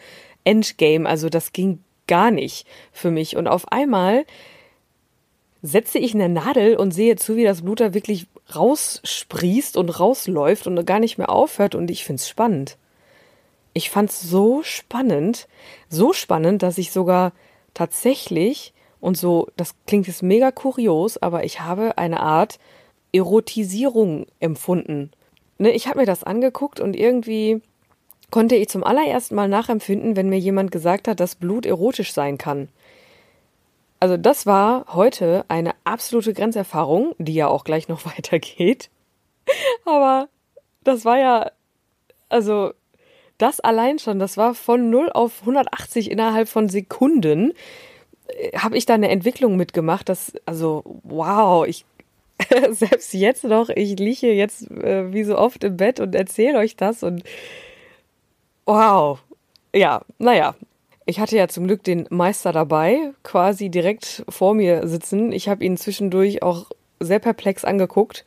Endgame. 0.46 1.08
Also 1.08 1.30
das 1.30 1.52
ging 1.52 1.84
gar 2.08 2.32
nicht 2.32 2.66
für 2.94 3.12
mich. 3.12 3.36
Und 3.36 3.48
auf 3.48 3.70
einmal 3.72 4.26
setze 5.62 6.00
ich 6.00 6.14
eine 6.14 6.30
Nadel 6.30 6.78
und 6.78 6.92
sehe 6.92 7.18
zu, 7.18 7.36
wie 7.36 7.44
das 7.44 7.64
Blut 7.64 7.82
da 7.82 7.94
wirklich 7.94 8.28
raussprießt 8.56 9.76
und 9.76 10.00
rausläuft 10.00 10.68
und 10.68 10.86
gar 10.86 11.00
nicht 11.00 11.18
mehr 11.18 11.30
aufhört. 11.30 11.76
Und 11.76 11.92
ich 11.92 12.06
finde 12.06 12.22
es 12.22 12.30
spannend. 12.30 12.78
Ich 13.74 13.90
fand 13.90 14.10
es 14.10 14.22
so 14.22 14.64
spannend, 14.64 15.48
so 15.90 16.14
spannend, 16.14 16.64
dass 16.64 16.78
ich 16.78 16.92
sogar 16.92 17.34
tatsächlich, 17.74 18.74
und 19.00 19.18
so, 19.18 19.48
das 19.56 19.76
klingt 19.88 20.08
jetzt 20.08 20.24
mega 20.24 20.52
kurios, 20.52 21.18
aber 21.18 21.44
ich 21.44 21.62
habe 21.62 21.98
eine 21.98 22.20
Art 22.20 22.60
Erotisierung 23.14 24.28
empfunden. 24.40 25.12
Ne, 25.58 25.72
ich 25.72 25.88
habe 25.88 26.00
mir 26.00 26.06
das 26.06 26.24
angeguckt 26.24 26.80
und 26.80 26.96
irgendwie 26.96 27.62
konnte 28.32 28.56
ich 28.56 28.70
zum 28.70 28.84
allerersten 28.84 29.36
Mal 29.36 29.48
nachempfinden, 29.48 30.16
wenn 30.16 30.30
mir 30.30 30.40
jemand 30.40 30.72
gesagt 30.72 31.08
hat, 31.08 31.20
dass 31.20 31.36
Blut 31.36 31.66
erotisch 31.66 32.14
sein 32.14 32.38
kann. 32.38 32.70
Also 34.00 34.16
das 34.16 34.46
war 34.46 34.86
heute 34.94 35.44
eine 35.50 35.74
absolute 35.84 36.34
Grenzerfahrung, 36.34 37.14
die 37.18 37.34
ja 37.34 37.48
auch 37.48 37.64
gleich 37.64 37.88
noch 37.88 38.06
weitergeht. 38.18 38.90
Aber 39.86 40.30
das 40.84 41.06
war 41.06 41.18
ja, 41.18 41.52
also 42.30 42.72
das 43.40 43.60
allein 43.60 43.98
schon, 44.00 44.20
das 44.20 44.38
war 44.38 44.54
von 44.54 44.90
0 44.90 45.10
auf 45.12 45.42
180 45.42 46.12
innerhalb 46.12 46.48
von 46.48 46.70
Sekunden, 46.70 47.54
äh, 48.28 48.58
habe 48.58 48.78
ich 48.78 48.86
da 48.86 48.94
eine 48.94 49.10
Entwicklung 49.10 49.56
mitgemacht, 49.56 50.10
das, 50.10 50.34
also, 50.46 50.84
wow, 51.04 51.66
ich, 51.66 51.86
selbst 52.70 53.14
jetzt 53.14 53.44
noch, 53.44 53.70
ich 53.70 53.98
liege 53.98 54.32
jetzt 54.32 54.70
äh, 54.70 55.12
wie 55.12 55.24
so 55.24 55.38
oft 55.38 55.64
im 55.64 55.78
Bett 55.78 56.00
und 56.00 56.16
erzähle 56.16 56.60
euch 56.60 56.76
das 56.76 57.04
und 57.04 57.24
wow, 58.66 59.20
ja, 59.74 60.02
naja. 60.18 60.56
Ich 61.06 61.20
hatte 61.20 61.36
ja 61.36 61.48
zum 61.48 61.66
Glück 61.66 61.84
den 61.84 62.06
Meister 62.12 62.52
dabei, 62.52 63.14
quasi 63.24 63.70
direkt 63.70 64.24
vor 64.30 64.54
mir 64.54 64.88
sitzen. 64.88 65.32
Ich 65.32 65.50
habe 65.50 65.66
ihn 65.66 65.76
zwischendurch 65.76 66.44
auch 66.44 66.68
sehr 67.00 67.18
perplex 67.18 67.66
angeguckt 67.66 68.26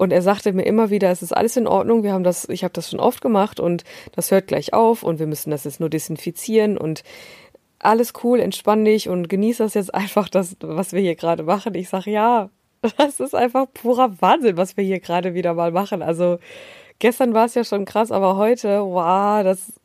und 0.00 0.14
er 0.14 0.22
sagte 0.22 0.54
mir 0.54 0.62
immer 0.62 0.88
wieder, 0.88 1.10
es 1.10 1.20
ist 1.20 1.36
alles 1.36 1.58
in 1.58 1.66
Ordnung, 1.66 2.02
wir 2.02 2.14
haben 2.14 2.24
das, 2.24 2.48
ich 2.48 2.64
habe 2.64 2.72
das 2.72 2.88
schon 2.88 3.00
oft 3.00 3.20
gemacht 3.20 3.60
und 3.60 3.84
das 4.12 4.30
hört 4.30 4.46
gleich 4.46 4.72
auf 4.72 5.02
und 5.02 5.18
wir 5.18 5.26
müssen 5.26 5.50
das 5.50 5.64
jetzt 5.64 5.78
nur 5.78 5.90
desinfizieren 5.90 6.78
und 6.78 7.02
alles 7.78 8.14
cool, 8.24 8.40
entspann 8.40 8.82
dich 8.82 9.10
und 9.10 9.28
genieß 9.28 9.58
das 9.58 9.74
jetzt 9.74 9.94
einfach, 9.94 10.30
das, 10.30 10.56
was 10.60 10.94
wir 10.94 11.02
hier 11.02 11.16
gerade 11.16 11.42
machen. 11.42 11.74
Ich 11.74 11.90
sage, 11.90 12.10
ja, 12.10 12.48
das 12.96 13.20
ist 13.20 13.34
einfach 13.34 13.66
purer 13.74 14.22
Wahnsinn, 14.22 14.56
was 14.56 14.78
wir 14.78 14.84
hier 14.84 15.00
gerade 15.00 15.34
wieder 15.34 15.52
mal 15.52 15.70
machen. 15.70 16.00
Also 16.00 16.38
gestern 16.98 17.34
war 17.34 17.44
es 17.44 17.54
ja 17.54 17.62
schon 17.62 17.84
krass, 17.84 18.10
aber 18.10 18.36
heute, 18.36 18.80
wow, 18.80 19.44
das 19.44 19.68
ist 19.68 19.80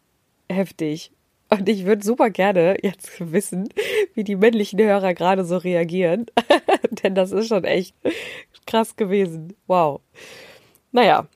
heftig. 0.49 1.11
Und 1.49 1.67
ich 1.67 1.85
würde 1.85 2.05
super 2.05 2.29
gerne 2.29 2.77
jetzt 2.81 3.11
wissen, 3.33 3.67
wie 4.13 4.23
die 4.23 4.37
männlichen 4.37 4.79
Hörer 4.79 5.13
gerade 5.13 5.43
so 5.43 5.57
reagieren. 5.57 6.27
Denn 7.03 7.15
das 7.15 7.31
ist 7.31 7.47
schon 7.47 7.63
echt 7.63 7.95
krass 8.65 8.95
gewesen. 8.95 9.55
Wow. 9.67 10.01
Naja, 10.91 11.27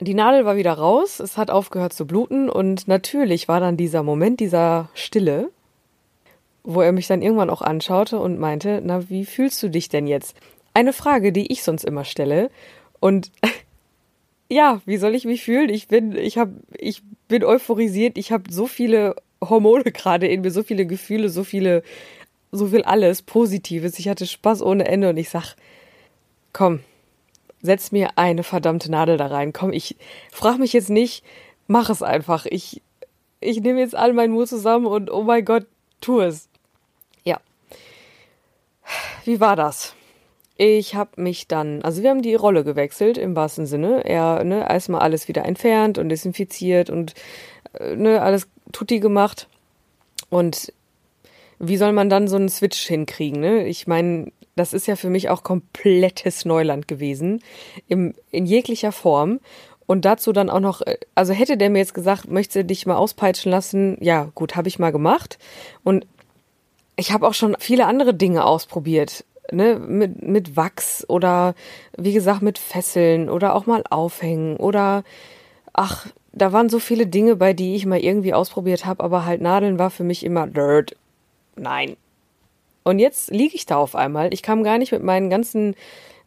die 0.00 0.14
Nadel 0.14 0.44
war 0.44 0.56
wieder 0.56 0.74
raus, 0.74 1.20
es 1.20 1.36
hat 1.38 1.50
aufgehört 1.50 1.92
zu 1.92 2.06
bluten 2.06 2.50
und 2.50 2.86
natürlich 2.86 3.48
war 3.48 3.60
dann 3.60 3.76
dieser 3.76 4.02
Moment 4.02 4.40
dieser 4.40 4.90
Stille, 4.94 5.50
wo 6.64 6.82
er 6.82 6.92
mich 6.92 7.06
dann 7.06 7.22
irgendwann 7.22 7.48
auch 7.48 7.62
anschaute 7.62 8.18
und 8.18 8.38
meinte, 8.38 8.82
na, 8.84 9.08
wie 9.08 9.24
fühlst 9.24 9.62
du 9.62 9.70
dich 9.70 9.88
denn 9.88 10.06
jetzt? 10.06 10.36
Eine 10.74 10.92
Frage, 10.92 11.32
die 11.32 11.50
ich 11.50 11.62
sonst 11.62 11.84
immer 11.84 12.04
stelle 12.04 12.50
und 13.00 13.32
ja, 14.50 14.82
wie 14.84 14.98
soll 14.98 15.14
ich 15.14 15.24
mich 15.24 15.44
fühlen? 15.44 15.70
Ich 15.70 15.88
bin 15.88 16.14
ich 16.14 16.36
habe 16.36 16.52
ich 16.76 17.02
bin 17.28 17.42
euphorisiert, 17.42 18.18
ich 18.18 18.32
habe 18.32 18.52
so 18.52 18.66
viele 18.66 19.16
Hormone 19.42 19.84
gerade 19.92 20.26
in 20.26 20.42
mir, 20.42 20.50
so 20.50 20.62
viele 20.62 20.84
Gefühle, 20.84 21.30
so 21.30 21.42
viele 21.42 21.82
so 22.52 22.68
viel 22.68 22.82
alles 22.82 23.22
Positives. 23.22 23.98
Ich 23.98 24.08
hatte 24.08 24.26
Spaß 24.26 24.62
ohne 24.62 24.86
Ende 24.86 25.10
und 25.10 25.16
ich 25.16 25.30
sag, 25.30 25.54
komm, 26.52 26.80
setz 27.62 27.92
mir 27.92 28.10
eine 28.16 28.42
verdammte 28.42 28.90
Nadel 28.90 29.16
da 29.16 29.26
rein. 29.26 29.52
Komm, 29.52 29.72
ich 29.72 29.96
frag 30.32 30.58
mich 30.58 30.72
jetzt 30.72 30.90
nicht, 30.90 31.24
mach 31.66 31.90
es 31.90 32.02
einfach. 32.02 32.46
Ich, 32.46 32.82
ich 33.40 33.60
nehme 33.60 33.80
jetzt 33.80 33.94
all 33.94 34.12
meinen 34.12 34.32
Mut 34.32 34.48
zusammen 34.48 34.86
und 34.86 35.10
oh 35.10 35.22
mein 35.22 35.44
Gott, 35.44 35.66
tu 36.00 36.20
es. 36.20 36.48
Ja. 37.24 37.40
Wie 39.24 39.40
war 39.40 39.56
das? 39.56 39.94
Ich 40.58 40.94
habe 40.94 41.20
mich 41.20 41.48
dann, 41.48 41.82
also 41.82 42.02
wir 42.02 42.08
haben 42.08 42.22
die 42.22 42.34
Rolle 42.34 42.64
gewechselt 42.64 43.18
im 43.18 43.36
wahrsten 43.36 43.66
Sinne. 43.66 44.04
Er, 44.06 44.42
ne, 44.42 44.66
erstmal 44.68 45.02
alles 45.02 45.28
wieder 45.28 45.44
entfernt 45.44 45.98
und 45.98 46.08
desinfiziert 46.08 46.88
und 46.88 47.14
äh, 47.74 47.94
ne, 47.94 48.22
alles 48.22 48.48
tutti 48.72 49.00
gemacht. 49.00 49.48
Und 50.30 50.72
wie 51.58 51.76
soll 51.76 51.92
man 51.92 52.10
dann 52.10 52.28
so 52.28 52.36
einen 52.36 52.48
Switch 52.48 52.78
hinkriegen? 52.86 53.40
Ne? 53.40 53.66
Ich 53.66 53.86
meine, 53.86 54.32
das 54.56 54.72
ist 54.72 54.86
ja 54.86 54.96
für 54.96 55.10
mich 55.10 55.28
auch 55.28 55.42
komplettes 55.42 56.44
Neuland 56.44 56.88
gewesen, 56.88 57.42
im, 57.88 58.14
in 58.30 58.46
jeglicher 58.46 58.92
Form. 58.92 59.40
Und 59.86 60.04
dazu 60.04 60.32
dann 60.32 60.50
auch 60.50 60.60
noch, 60.60 60.82
äh, 60.82 60.96
also 61.14 61.32
hätte 61.32 61.56
der 61.56 61.70
mir 61.70 61.78
jetzt 61.78 61.94
gesagt, 61.94 62.28
möchtest 62.28 62.56
du 62.56 62.64
dich 62.64 62.86
mal 62.86 62.96
auspeitschen 62.96 63.52
lassen? 63.52 63.96
Ja, 64.00 64.30
gut, 64.34 64.56
habe 64.56 64.68
ich 64.68 64.78
mal 64.78 64.90
gemacht. 64.90 65.38
Und 65.84 66.06
ich 66.96 67.12
habe 67.12 67.26
auch 67.28 67.34
schon 67.34 67.56
viele 67.60 67.86
andere 67.86 68.14
Dinge 68.14 68.44
ausprobiert. 68.44 69.24
Ne, 69.52 69.78
mit, 69.78 70.22
mit 70.22 70.56
Wachs 70.56 71.08
oder 71.08 71.54
wie 71.96 72.12
gesagt 72.12 72.42
mit 72.42 72.58
Fesseln 72.58 73.30
oder 73.30 73.54
auch 73.54 73.66
mal 73.66 73.84
aufhängen 73.88 74.56
oder 74.56 75.04
ach, 75.72 76.08
da 76.32 76.52
waren 76.52 76.68
so 76.68 76.80
viele 76.80 77.06
Dinge, 77.06 77.36
bei 77.36 77.52
die 77.52 77.76
ich 77.76 77.86
mal 77.86 78.00
irgendwie 78.00 78.34
ausprobiert 78.34 78.86
habe, 78.86 79.04
aber 79.04 79.24
halt 79.24 79.40
Nadeln 79.40 79.78
war 79.78 79.90
für 79.90 80.02
mich 80.02 80.24
immer 80.24 80.48
dirt. 80.48 80.96
Nein. 81.56 81.96
Und 82.84 82.98
jetzt 82.98 83.30
liege 83.30 83.56
ich 83.56 83.66
da 83.66 83.76
auf 83.76 83.96
einmal. 83.96 84.32
Ich 84.32 84.42
kam 84.42 84.62
gar 84.62 84.78
nicht 84.78 84.92
mit 84.92 85.02
meinen 85.02 85.28
ganzen 85.28 85.74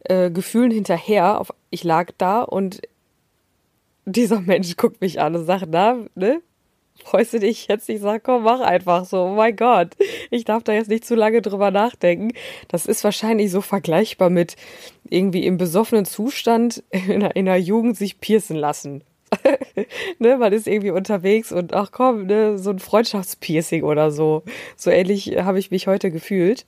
äh, 0.04 0.30
Gefühlen 0.30 0.70
hinterher. 0.70 1.40
Auf, 1.40 1.54
ich 1.70 1.84
lag 1.84 2.12
da 2.18 2.42
und 2.42 2.82
dieser 4.04 4.40
Mensch 4.42 4.76
guckt 4.76 5.00
mich 5.00 5.20
an 5.20 5.36
und 5.36 5.46
sagt, 5.46 5.68
na, 5.70 5.96
ne? 6.14 6.42
Freust 7.02 7.32
du 7.32 7.40
dich 7.40 7.66
jetzt? 7.68 7.88
Ich 7.88 8.00
sag, 8.00 8.24
komm, 8.24 8.42
mach 8.42 8.60
einfach 8.60 9.06
so. 9.06 9.22
Oh 9.22 9.34
mein 9.34 9.56
Gott. 9.56 9.96
Ich 10.30 10.44
darf 10.44 10.62
da 10.64 10.72
jetzt 10.72 10.90
nicht 10.90 11.06
zu 11.06 11.14
lange 11.14 11.40
drüber 11.40 11.70
nachdenken. 11.70 12.32
Das 12.68 12.84
ist 12.84 13.04
wahrscheinlich 13.04 13.50
so 13.50 13.62
vergleichbar 13.62 14.28
mit 14.28 14.56
irgendwie 15.08 15.46
im 15.46 15.56
besoffenen 15.56 16.04
Zustand 16.04 16.82
in 16.90 17.10
einer, 17.10 17.36
in 17.36 17.48
einer 17.48 17.56
Jugend 17.56 17.96
sich 17.96 18.20
piercen 18.20 18.56
lassen. 18.56 19.02
ne, 20.18 20.36
man 20.36 20.52
ist 20.52 20.66
irgendwie 20.66 20.90
unterwegs 20.90 21.52
und 21.52 21.72
ach 21.72 21.90
komm, 21.92 22.26
ne, 22.26 22.58
so 22.58 22.70
ein 22.70 22.78
Freundschaftspiercing 22.78 23.84
oder 23.84 24.10
so. 24.10 24.42
So 24.76 24.90
ähnlich 24.90 25.36
habe 25.38 25.58
ich 25.58 25.70
mich 25.70 25.86
heute 25.86 26.10
gefühlt. 26.10 26.66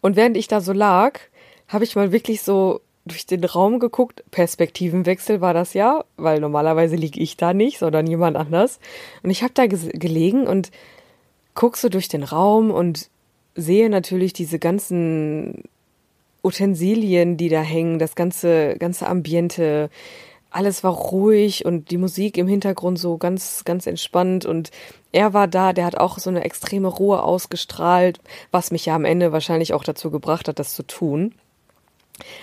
Und 0.00 0.16
während 0.16 0.36
ich 0.36 0.48
da 0.48 0.60
so 0.60 0.72
lag, 0.72 1.20
habe 1.68 1.84
ich 1.84 1.96
mal 1.96 2.12
wirklich 2.12 2.42
so 2.42 2.80
durch 3.06 3.26
den 3.26 3.44
Raum 3.44 3.78
geguckt. 3.78 4.24
Perspektivenwechsel 4.30 5.40
war 5.40 5.54
das 5.54 5.74
ja, 5.74 6.04
weil 6.16 6.40
normalerweise 6.40 6.96
liege 6.96 7.20
ich 7.20 7.36
da 7.36 7.54
nicht, 7.54 7.78
sondern 7.78 8.06
jemand 8.06 8.36
anders. 8.36 8.78
Und 9.22 9.30
ich 9.30 9.42
habe 9.42 9.54
da 9.54 9.66
gelegen 9.66 10.46
und 10.46 10.70
guck 11.54 11.76
so 11.76 11.88
durch 11.88 12.08
den 12.08 12.22
Raum 12.22 12.70
und 12.70 13.08
sehe 13.54 13.90
natürlich 13.90 14.32
diese 14.32 14.58
ganzen 14.58 15.64
Utensilien, 16.42 17.36
die 17.36 17.48
da 17.48 17.60
hängen, 17.60 17.98
das 17.98 18.14
ganze, 18.14 18.76
ganze 18.78 19.06
Ambiente. 19.06 19.90
Alles 20.50 20.82
war 20.82 20.92
ruhig 20.92 21.64
und 21.64 21.90
die 21.90 21.98
Musik 21.98 22.36
im 22.36 22.48
Hintergrund 22.48 22.98
so 22.98 23.18
ganz, 23.18 23.64
ganz 23.64 23.86
entspannt 23.86 24.44
und 24.44 24.70
er 25.12 25.32
war 25.32 25.48
da, 25.48 25.72
der 25.72 25.84
hat 25.84 25.96
auch 25.96 26.18
so 26.18 26.30
eine 26.30 26.44
extreme 26.44 26.88
Ruhe 26.88 27.22
ausgestrahlt, 27.22 28.20
was 28.50 28.70
mich 28.70 28.86
ja 28.86 28.94
am 28.94 29.04
Ende 29.04 29.32
wahrscheinlich 29.32 29.74
auch 29.74 29.84
dazu 29.84 30.10
gebracht 30.10 30.48
hat, 30.48 30.58
das 30.58 30.74
zu 30.74 30.82
tun 30.82 31.34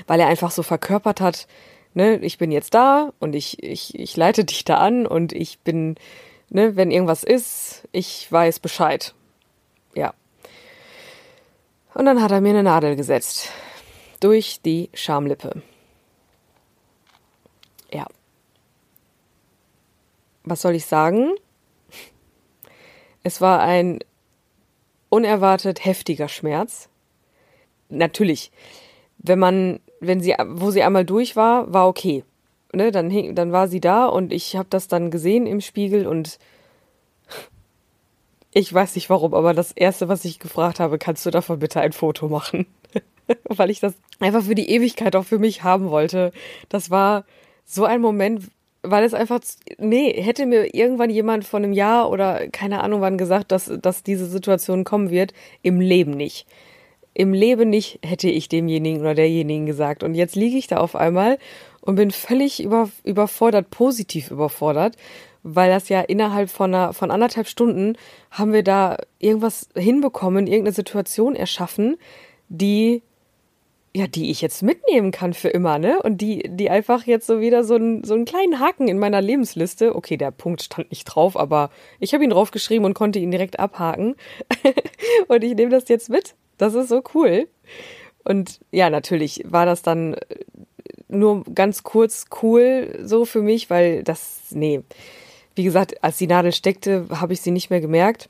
weil 0.05 0.19
er 0.19 0.27
einfach 0.27 0.51
so 0.51 0.63
verkörpert 0.63 1.21
hat, 1.21 1.47
ne, 1.93 2.17
ich 2.17 2.37
bin 2.37 2.51
jetzt 2.51 2.73
da 2.73 3.11
und 3.19 3.35
ich, 3.35 3.63
ich, 3.63 3.97
ich 3.97 4.15
leite 4.15 4.45
dich 4.45 4.65
da 4.65 4.77
an 4.77 5.05
und 5.05 5.33
ich 5.33 5.59
bin, 5.59 5.95
ne, 6.49 6.75
wenn 6.75 6.91
irgendwas 6.91 7.23
ist, 7.23 7.87
ich 7.91 8.31
weiß 8.31 8.59
Bescheid. 8.59 9.13
Ja. 9.95 10.13
Und 11.93 12.05
dann 12.05 12.21
hat 12.21 12.31
er 12.31 12.41
mir 12.41 12.49
eine 12.49 12.63
Nadel 12.63 12.95
gesetzt. 12.95 13.51
Durch 14.19 14.61
die 14.63 14.89
Schamlippe. 14.93 15.61
Was 20.49 20.61
soll 20.61 20.75
ich 20.75 20.85
sagen? 20.85 21.31
Es 23.23 23.41
war 23.41 23.59
ein 23.59 23.99
unerwartet 25.09 25.83
heftiger 25.83 26.29
Schmerz. 26.29 26.89
Natürlich, 27.89 28.51
wenn 29.17 29.39
man, 29.39 29.79
wenn 29.99 30.21
sie, 30.21 30.35
wo 30.47 30.71
sie 30.71 30.83
einmal 30.83 31.05
durch 31.05 31.35
war, 31.35 31.71
war 31.73 31.87
okay. 31.87 32.23
Ne, 32.73 32.91
dann, 32.91 33.09
hing, 33.09 33.33
dann 33.33 33.51
war 33.51 33.67
sie 33.67 33.79
da 33.79 34.07
und 34.07 34.33
ich 34.33 34.55
habe 34.55 34.67
das 34.69 34.87
dann 34.87 35.09
gesehen 35.09 35.47
im 35.47 35.61
Spiegel 35.61 36.05
und 36.05 36.37
ich 38.51 38.73
weiß 38.73 38.95
nicht 38.95 39.09
warum, 39.09 39.33
aber 39.33 39.53
das 39.53 39.71
erste, 39.71 40.09
was 40.09 40.25
ich 40.25 40.39
gefragt 40.39 40.79
habe, 40.79 40.97
kannst 40.97 41.25
du 41.25 41.29
davon 41.29 41.59
bitte 41.59 41.79
ein 41.79 41.93
Foto 41.93 42.27
machen? 42.27 42.65
Weil 43.47 43.69
ich 43.69 43.79
das 43.79 43.93
einfach 44.19 44.43
für 44.43 44.55
die 44.55 44.69
Ewigkeit 44.69 45.15
auch 45.15 45.25
für 45.25 45.39
mich 45.39 45.63
haben 45.63 45.89
wollte. 45.89 46.31
Das 46.69 46.89
war 46.89 47.25
so 47.65 47.85
ein 47.85 48.01
Moment, 48.01 48.49
weil 48.89 49.03
es 49.03 49.13
einfach, 49.13 49.39
nee, 49.77 50.13
hätte 50.21 50.45
mir 50.45 50.73
irgendwann 50.75 51.09
jemand 51.09 51.45
von 51.45 51.63
einem 51.63 51.73
Jahr 51.73 52.09
oder 52.09 52.47
keine 52.49 52.81
Ahnung 52.83 53.01
wann 53.01 53.17
gesagt, 53.17 53.51
dass, 53.51 53.71
dass 53.81 54.03
diese 54.03 54.25
Situation 54.25 54.83
kommen 54.83 55.09
wird, 55.09 55.33
im 55.61 55.79
Leben 55.79 56.11
nicht 56.11 56.47
im 57.17 57.33
Leben 57.33 57.71
nicht 57.71 57.97
hätte 58.05 58.29
ich 58.29 58.47
demjenigen 58.47 59.01
oder 59.01 59.15
derjenigen 59.15 59.65
gesagt. 59.65 60.03
Und 60.03 60.13
jetzt 60.13 60.35
liege 60.35 60.55
ich 60.55 60.67
da 60.67 60.77
auf 60.77 60.95
einmal 60.95 61.39
und 61.81 61.95
bin 61.95 62.11
völlig 62.11 62.61
über, 62.61 62.91
überfordert, 63.03 63.71
positiv 63.71 64.29
überfordert, 64.29 64.95
weil 65.41 65.71
das 65.71 65.89
ja 65.89 66.01
innerhalb 66.01 66.51
von, 66.51 66.75
einer, 66.75 66.93
von 66.93 67.09
anderthalb 67.09 67.47
Stunden 67.47 67.97
haben 68.29 68.53
wir 68.53 68.61
da 68.61 68.97
irgendwas 69.17 69.67
hinbekommen, 69.75 70.45
irgendeine 70.45 70.75
Situation 70.75 71.35
erschaffen, 71.35 71.97
die 72.49 73.01
ja, 73.97 74.07
die 74.07 74.29
ich 74.31 74.41
jetzt 74.41 74.63
mitnehmen 74.63 75.11
kann 75.11 75.33
für 75.33 75.49
immer, 75.49 75.79
ne? 75.79 76.01
Und 76.01 76.19
die, 76.21 76.43
die 76.47 76.69
einfach 76.69 77.05
jetzt 77.05 77.27
so 77.27 77.39
wieder 77.39 77.63
so, 77.63 77.75
ein, 77.75 78.03
so 78.03 78.13
einen 78.13 78.25
kleinen 78.25 78.59
Haken 78.59 78.87
in 78.87 78.99
meiner 78.99 79.21
Lebensliste. 79.21 79.95
Okay, 79.95 80.17
der 80.17 80.31
Punkt 80.31 80.61
stand 80.61 80.91
nicht 80.91 81.05
drauf, 81.05 81.37
aber 81.37 81.69
ich 81.99 82.13
habe 82.13 82.23
ihn 82.23 82.29
draufgeschrieben 82.29 82.85
und 82.85 82.93
konnte 82.93 83.19
ihn 83.19 83.31
direkt 83.31 83.59
abhaken. 83.59 84.15
und 85.27 85.43
ich 85.43 85.55
nehme 85.55 85.71
das 85.71 85.87
jetzt 85.89 86.09
mit 86.09 86.35
das 86.57 86.73
ist 86.73 86.89
so 86.89 87.03
cool. 87.13 87.47
Und 88.23 88.59
ja, 88.71 88.89
natürlich 88.89 89.43
war 89.45 89.65
das 89.65 89.81
dann 89.81 90.15
nur 91.07 91.43
ganz 91.43 91.83
kurz 91.83 92.25
cool 92.41 92.99
so 93.01 93.25
für 93.25 93.41
mich, 93.41 93.69
weil 93.69 94.03
das, 94.03 94.41
nee, 94.51 94.81
wie 95.55 95.63
gesagt, 95.63 96.03
als 96.03 96.17
die 96.17 96.27
Nadel 96.27 96.51
steckte, 96.51 97.05
habe 97.09 97.33
ich 97.33 97.41
sie 97.41 97.51
nicht 97.51 97.69
mehr 97.69 97.81
gemerkt. 97.81 98.29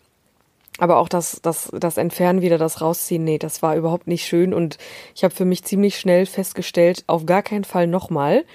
Aber 0.77 0.97
auch 0.97 1.09
das, 1.09 1.39
das, 1.41 1.69
das 1.73 1.97
Entfernen 1.97 2.41
wieder, 2.41 2.57
das 2.57 2.81
Rausziehen, 2.81 3.23
nee, 3.23 3.39
das 3.39 3.61
war 3.61 3.75
überhaupt 3.75 4.07
nicht 4.07 4.25
schön. 4.25 4.53
Und 4.53 4.77
ich 5.15 5.23
habe 5.23 5.33
für 5.33 5.45
mich 5.45 5.63
ziemlich 5.63 5.99
schnell 5.99 6.25
festgestellt, 6.25 7.03
auf 7.07 7.25
gar 7.25 7.41
keinen 7.41 7.63
Fall 7.63 7.87
nochmal. 7.87 8.45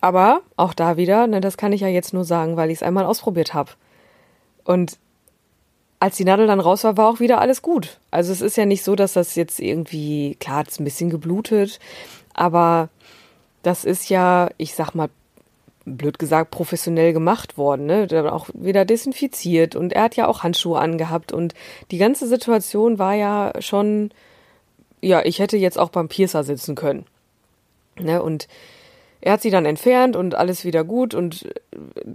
Aber 0.00 0.40
auch 0.56 0.72
da 0.72 0.96
wieder, 0.96 1.26
ne, 1.26 1.40
das 1.40 1.56
kann 1.56 1.72
ich 1.72 1.82
ja 1.82 1.88
jetzt 1.88 2.14
nur 2.14 2.24
sagen, 2.24 2.56
weil 2.56 2.70
ich 2.70 2.78
es 2.78 2.82
einmal 2.82 3.04
ausprobiert 3.04 3.54
habe. 3.54 3.72
Und 4.64 4.98
als 6.00 6.16
die 6.16 6.24
Nadel 6.24 6.46
dann 6.46 6.60
raus 6.60 6.84
war, 6.84 6.96
war 6.96 7.08
auch 7.08 7.20
wieder 7.20 7.40
alles 7.40 7.62
gut. 7.62 7.98
Also 8.10 8.32
es 8.32 8.40
ist 8.40 8.56
ja 8.56 8.66
nicht 8.66 8.84
so, 8.84 8.96
dass 8.96 9.14
das 9.14 9.34
jetzt 9.34 9.60
irgendwie, 9.60 10.36
klar, 10.36 10.58
hat 10.58 10.68
es 10.68 10.78
ein 10.78 10.84
bisschen 10.84 11.10
geblutet, 11.10 11.80
aber 12.34 12.88
das 13.62 13.84
ist 13.84 14.08
ja, 14.10 14.50
ich 14.58 14.74
sag 14.74 14.94
mal, 14.94 15.08
blöd 15.86 16.18
gesagt, 16.18 16.50
professionell 16.50 17.12
gemacht 17.12 17.56
worden, 17.56 17.86
ne? 17.86 18.06
Dann 18.06 18.28
auch 18.28 18.48
wieder 18.52 18.84
desinfiziert 18.84 19.76
und 19.76 19.92
er 19.92 20.02
hat 20.02 20.16
ja 20.16 20.26
auch 20.26 20.42
Handschuhe 20.42 20.78
angehabt 20.78 21.32
und 21.32 21.54
die 21.90 21.98
ganze 21.98 22.26
Situation 22.26 22.98
war 22.98 23.14
ja 23.14 23.52
schon, 23.60 24.10
ja, 25.00 25.24
ich 25.24 25.38
hätte 25.38 25.56
jetzt 25.56 25.78
auch 25.78 25.90
beim 25.90 26.08
Piercer 26.08 26.42
sitzen 26.44 26.74
können. 26.74 27.06
Ne? 27.98 28.22
Und 28.22 28.48
er 29.20 29.32
hat 29.32 29.42
sie 29.42 29.50
dann 29.50 29.64
entfernt 29.64 30.16
und 30.16 30.34
alles 30.34 30.64
wieder 30.64 30.84
gut 30.84 31.14
und 31.14 31.46
äh, 31.46 31.50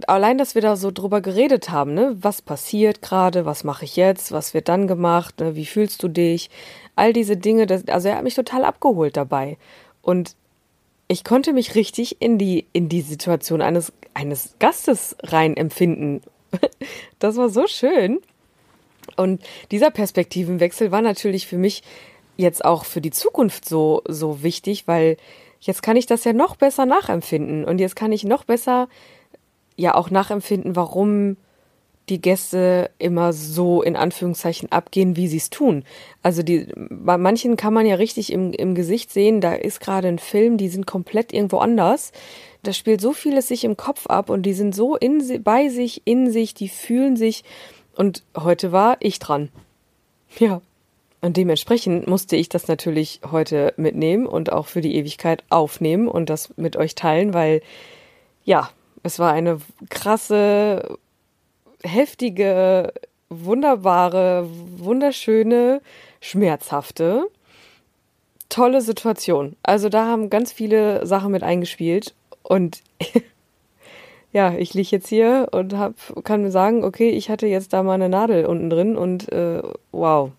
allein, 0.06 0.38
dass 0.38 0.54
wir 0.54 0.62
da 0.62 0.76
so 0.76 0.90
drüber 0.90 1.20
geredet 1.20 1.70
haben, 1.70 1.94
ne, 1.94 2.16
was 2.20 2.42
passiert 2.42 3.02
gerade, 3.02 3.44
was 3.44 3.64
mache 3.64 3.84
ich 3.84 3.96
jetzt, 3.96 4.32
was 4.32 4.54
wird 4.54 4.68
dann 4.68 4.86
gemacht, 4.86 5.40
ne, 5.40 5.56
wie 5.56 5.66
fühlst 5.66 6.02
du 6.02 6.08
dich, 6.08 6.50
all 6.94 7.12
diese 7.12 7.36
Dinge, 7.36 7.66
das, 7.66 7.88
also 7.88 8.08
er 8.08 8.16
hat 8.16 8.24
mich 8.24 8.34
total 8.34 8.64
abgeholt 8.64 9.16
dabei 9.16 9.58
und 10.00 10.36
ich 11.12 11.24
konnte 11.24 11.52
mich 11.52 11.74
richtig 11.74 12.22
in 12.22 12.38
die 12.38 12.66
in 12.72 12.88
die 12.88 13.02
Situation 13.02 13.60
eines 13.60 13.92
eines 14.14 14.54
Gastes 14.58 15.14
rein 15.22 15.56
empfinden. 15.56 16.22
Das 17.18 17.36
war 17.36 17.48
so 17.50 17.66
schön. 17.66 18.20
Und 19.16 19.42
dieser 19.70 19.90
Perspektivenwechsel 19.90 20.90
war 20.90 21.00
natürlich 21.00 21.46
für 21.46 21.56
mich 21.56 21.82
jetzt 22.36 22.64
auch 22.64 22.84
für 22.84 23.00
die 23.00 23.10
Zukunft 23.10 23.68
so 23.68 24.02
so 24.08 24.42
wichtig, 24.42 24.88
weil 24.88 25.18
jetzt 25.60 25.82
kann 25.82 25.96
ich 25.96 26.06
das 26.06 26.24
ja 26.24 26.32
noch 26.32 26.56
besser 26.56 26.86
nachempfinden 26.86 27.64
und 27.64 27.78
jetzt 27.78 27.94
kann 27.94 28.10
ich 28.10 28.24
noch 28.24 28.44
besser 28.44 28.88
ja 29.76 29.94
auch 29.94 30.10
nachempfinden, 30.10 30.76
warum 30.76 31.36
die 32.08 32.20
Gäste 32.20 32.90
immer 32.98 33.32
so 33.32 33.82
in 33.82 33.96
Anführungszeichen 33.96 34.72
abgehen, 34.72 35.16
wie 35.16 35.28
sie 35.28 35.36
es 35.36 35.50
tun. 35.50 35.84
Also 36.22 36.42
die, 36.42 36.66
bei 36.90 37.16
manchen 37.16 37.56
kann 37.56 37.72
man 37.72 37.86
ja 37.86 37.94
richtig 37.94 38.32
im, 38.32 38.52
im 38.52 38.74
Gesicht 38.74 39.10
sehen, 39.12 39.40
da 39.40 39.54
ist 39.54 39.80
gerade 39.80 40.08
ein 40.08 40.18
Film, 40.18 40.56
die 40.56 40.68
sind 40.68 40.86
komplett 40.86 41.32
irgendwo 41.32 41.58
anders. 41.58 42.12
Da 42.62 42.72
spielt 42.72 43.00
so 43.00 43.12
vieles 43.12 43.48
sich 43.48 43.64
im 43.64 43.76
Kopf 43.76 44.06
ab 44.06 44.30
und 44.30 44.42
die 44.42 44.52
sind 44.52 44.74
so 44.74 44.96
in, 44.96 45.42
bei 45.42 45.68
sich, 45.68 46.02
in 46.04 46.30
sich, 46.30 46.54
die 46.54 46.68
fühlen 46.68 47.16
sich. 47.16 47.44
Und 47.96 48.22
heute 48.36 48.72
war 48.72 48.96
ich 49.00 49.18
dran. 49.18 49.50
Ja. 50.38 50.60
Und 51.20 51.36
dementsprechend 51.36 52.08
musste 52.08 52.34
ich 52.34 52.48
das 52.48 52.66
natürlich 52.66 53.20
heute 53.30 53.74
mitnehmen 53.76 54.26
und 54.26 54.50
auch 54.50 54.66
für 54.66 54.80
die 54.80 54.96
Ewigkeit 54.96 55.44
aufnehmen 55.50 56.08
und 56.08 56.28
das 56.28 56.52
mit 56.56 56.76
euch 56.76 56.96
teilen, 56.96 57.32
weil 57.32 57.62
ja, 58.44 58.70
es 59.04 59.20
war 59.20 59.32
eine 59.32 59.60
krasse, 59.88 60.98
heftige, 61.82 62.92
wunderbare, 63.28 64.48
wunderschöne, 64.76 65.80
schmerzhafte, 66.20 67.26
tolle 68.48 68.82
Situation. 68.82 69.56
Also 69.62 69.88
da 69.88 70.06
haben 70.06 70.30
ganz 70.30 70.52
viele 70.52 71.06
Sachen 71.06 71.32
mit 71.32 71.42
eingespielt 71.42 72.14
Und 72.42 72.82
ja, 74.32 74.54
ich 74.54 74.74
liege 74.74 74.90
jetzt 74.90 75.08
hier 75.08 75.48
und 75.52 75.76
hab, 75.76 75.94
kann 76.24 76.42
mir 76.42 76.50
sagen, 76.50 76.84
okay, 76.84 77.10
ich 77.10 77.30
hatte 77.30 77.46
jetzt 77.46 77.72
da 77.72 77.82
mal 77.82 77.94
eine 77.94 78.08
Nadel 78.08 78.46
unten 78.46 78.70
drin 78.70 78.96
und 78.96 79.30
äh, 79.32 79.62
wow. 79.90 80.30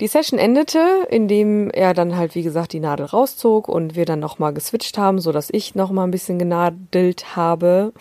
Die 0.00 0.06
Session 0.06 0.38
endete, 0.38 1.06
indem 1.10 1.70
er 1.70 1.92
dann 1.92 2.16
halt, 2.16 2.34
wie 2.34 2.42
gesagt, 2.42 2.72
die 2.72 2.80
Nadel 2.80 3.04
rauszog 3.04 3.68
und 3.68 3.96
wir 3.96 4.06
dann 4.06 4.18
nochmal 4.18 4.54
geswitcht 4.54 4.96
haben, 4.96 5.18
sodass 5.18 5.50
ich 5.52 5.74
nochmal 5.74 6.06
ein 6.06 6.10
bisschen 6.10 6.38
genadelt 6.38 7.36
habe. 7.36 7.92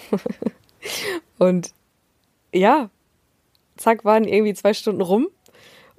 und 1.40 1.74
ja, 2.54 2.90
zack, 3.78 4.06
waren 4.06 4.26
irgendwie 4.26 4.54
zwei 4.54 4.74
Stunden 4.74 5.02
rum 5.02 5.28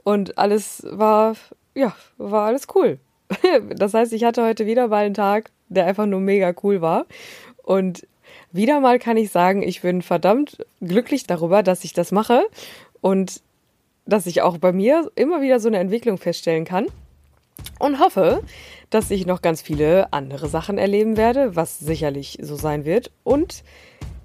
und 0.05 0.39
alles 0.39 0.87
war, 0.89 1.37
ja, 1.75 1.95
war 2.19 2.47
alles 2.47 2.67
cool. 2.75 2.99
Das 3.75 3.95
heißt, 3.95 4.13
ich 4.13 4.25
hatte 4.25 4.45
heute 4.45 4.67
wieder 4.67 4.89
mal 4.89 5.05
einen 5.05 5.15
Tag, 5.15 5.51
der 5.69 5.87
einfach 5.87 6.07
nur 6.07 6.21
mega 6.21 6.53
cool 6.63 6.81
war. 6.81 7.07
Und 7.63 8.07
wieder 8.53 8.81
mal 8.81 8.99
kann 8.99 9.17
ich 9.17 9.31
sagen, 9.31 9.63
ich 9.63 9.83
bin 9.83 10.03
verdammt 10.03 10.59
glücklich 10.81 11.27
darüber, 11.27 11.63
dass 11.63 11.85
ich 11.85 11.93
das 11.93 12.11
mache 12.11 12.43
und 13.01 13.41
dass 14.07 14.27
ich 14.27 14.43
auch 14.43 14.59
bei 14.59 14.73
mir 14.73 15.11
immer 15.15 15.41
wieder 15.41 15.61
so 15.61 15.69
eine 15.69 15.79
Entwicklung 15.79 16.19
feststellen 16.19 16.65
kann 16.65 16.87
und 17.79 18.01
hoffe, 18.01 18.43
dass 18.91 19.11
ich 19.11 19.27
noch 19.27 19.43
ganz 19.43 19.63
viele 19.63 20.13
andere 20.13 20.49
Sachen 20.49 20.79
erleben 20.79 21.17
werde, 21.17 21.55
was 21.55 21.79
sicherlich 21.79 22.39
so 22.43 22.57
sein 22.57 22.85
wird 22.85 23.13
und 23.23 23.63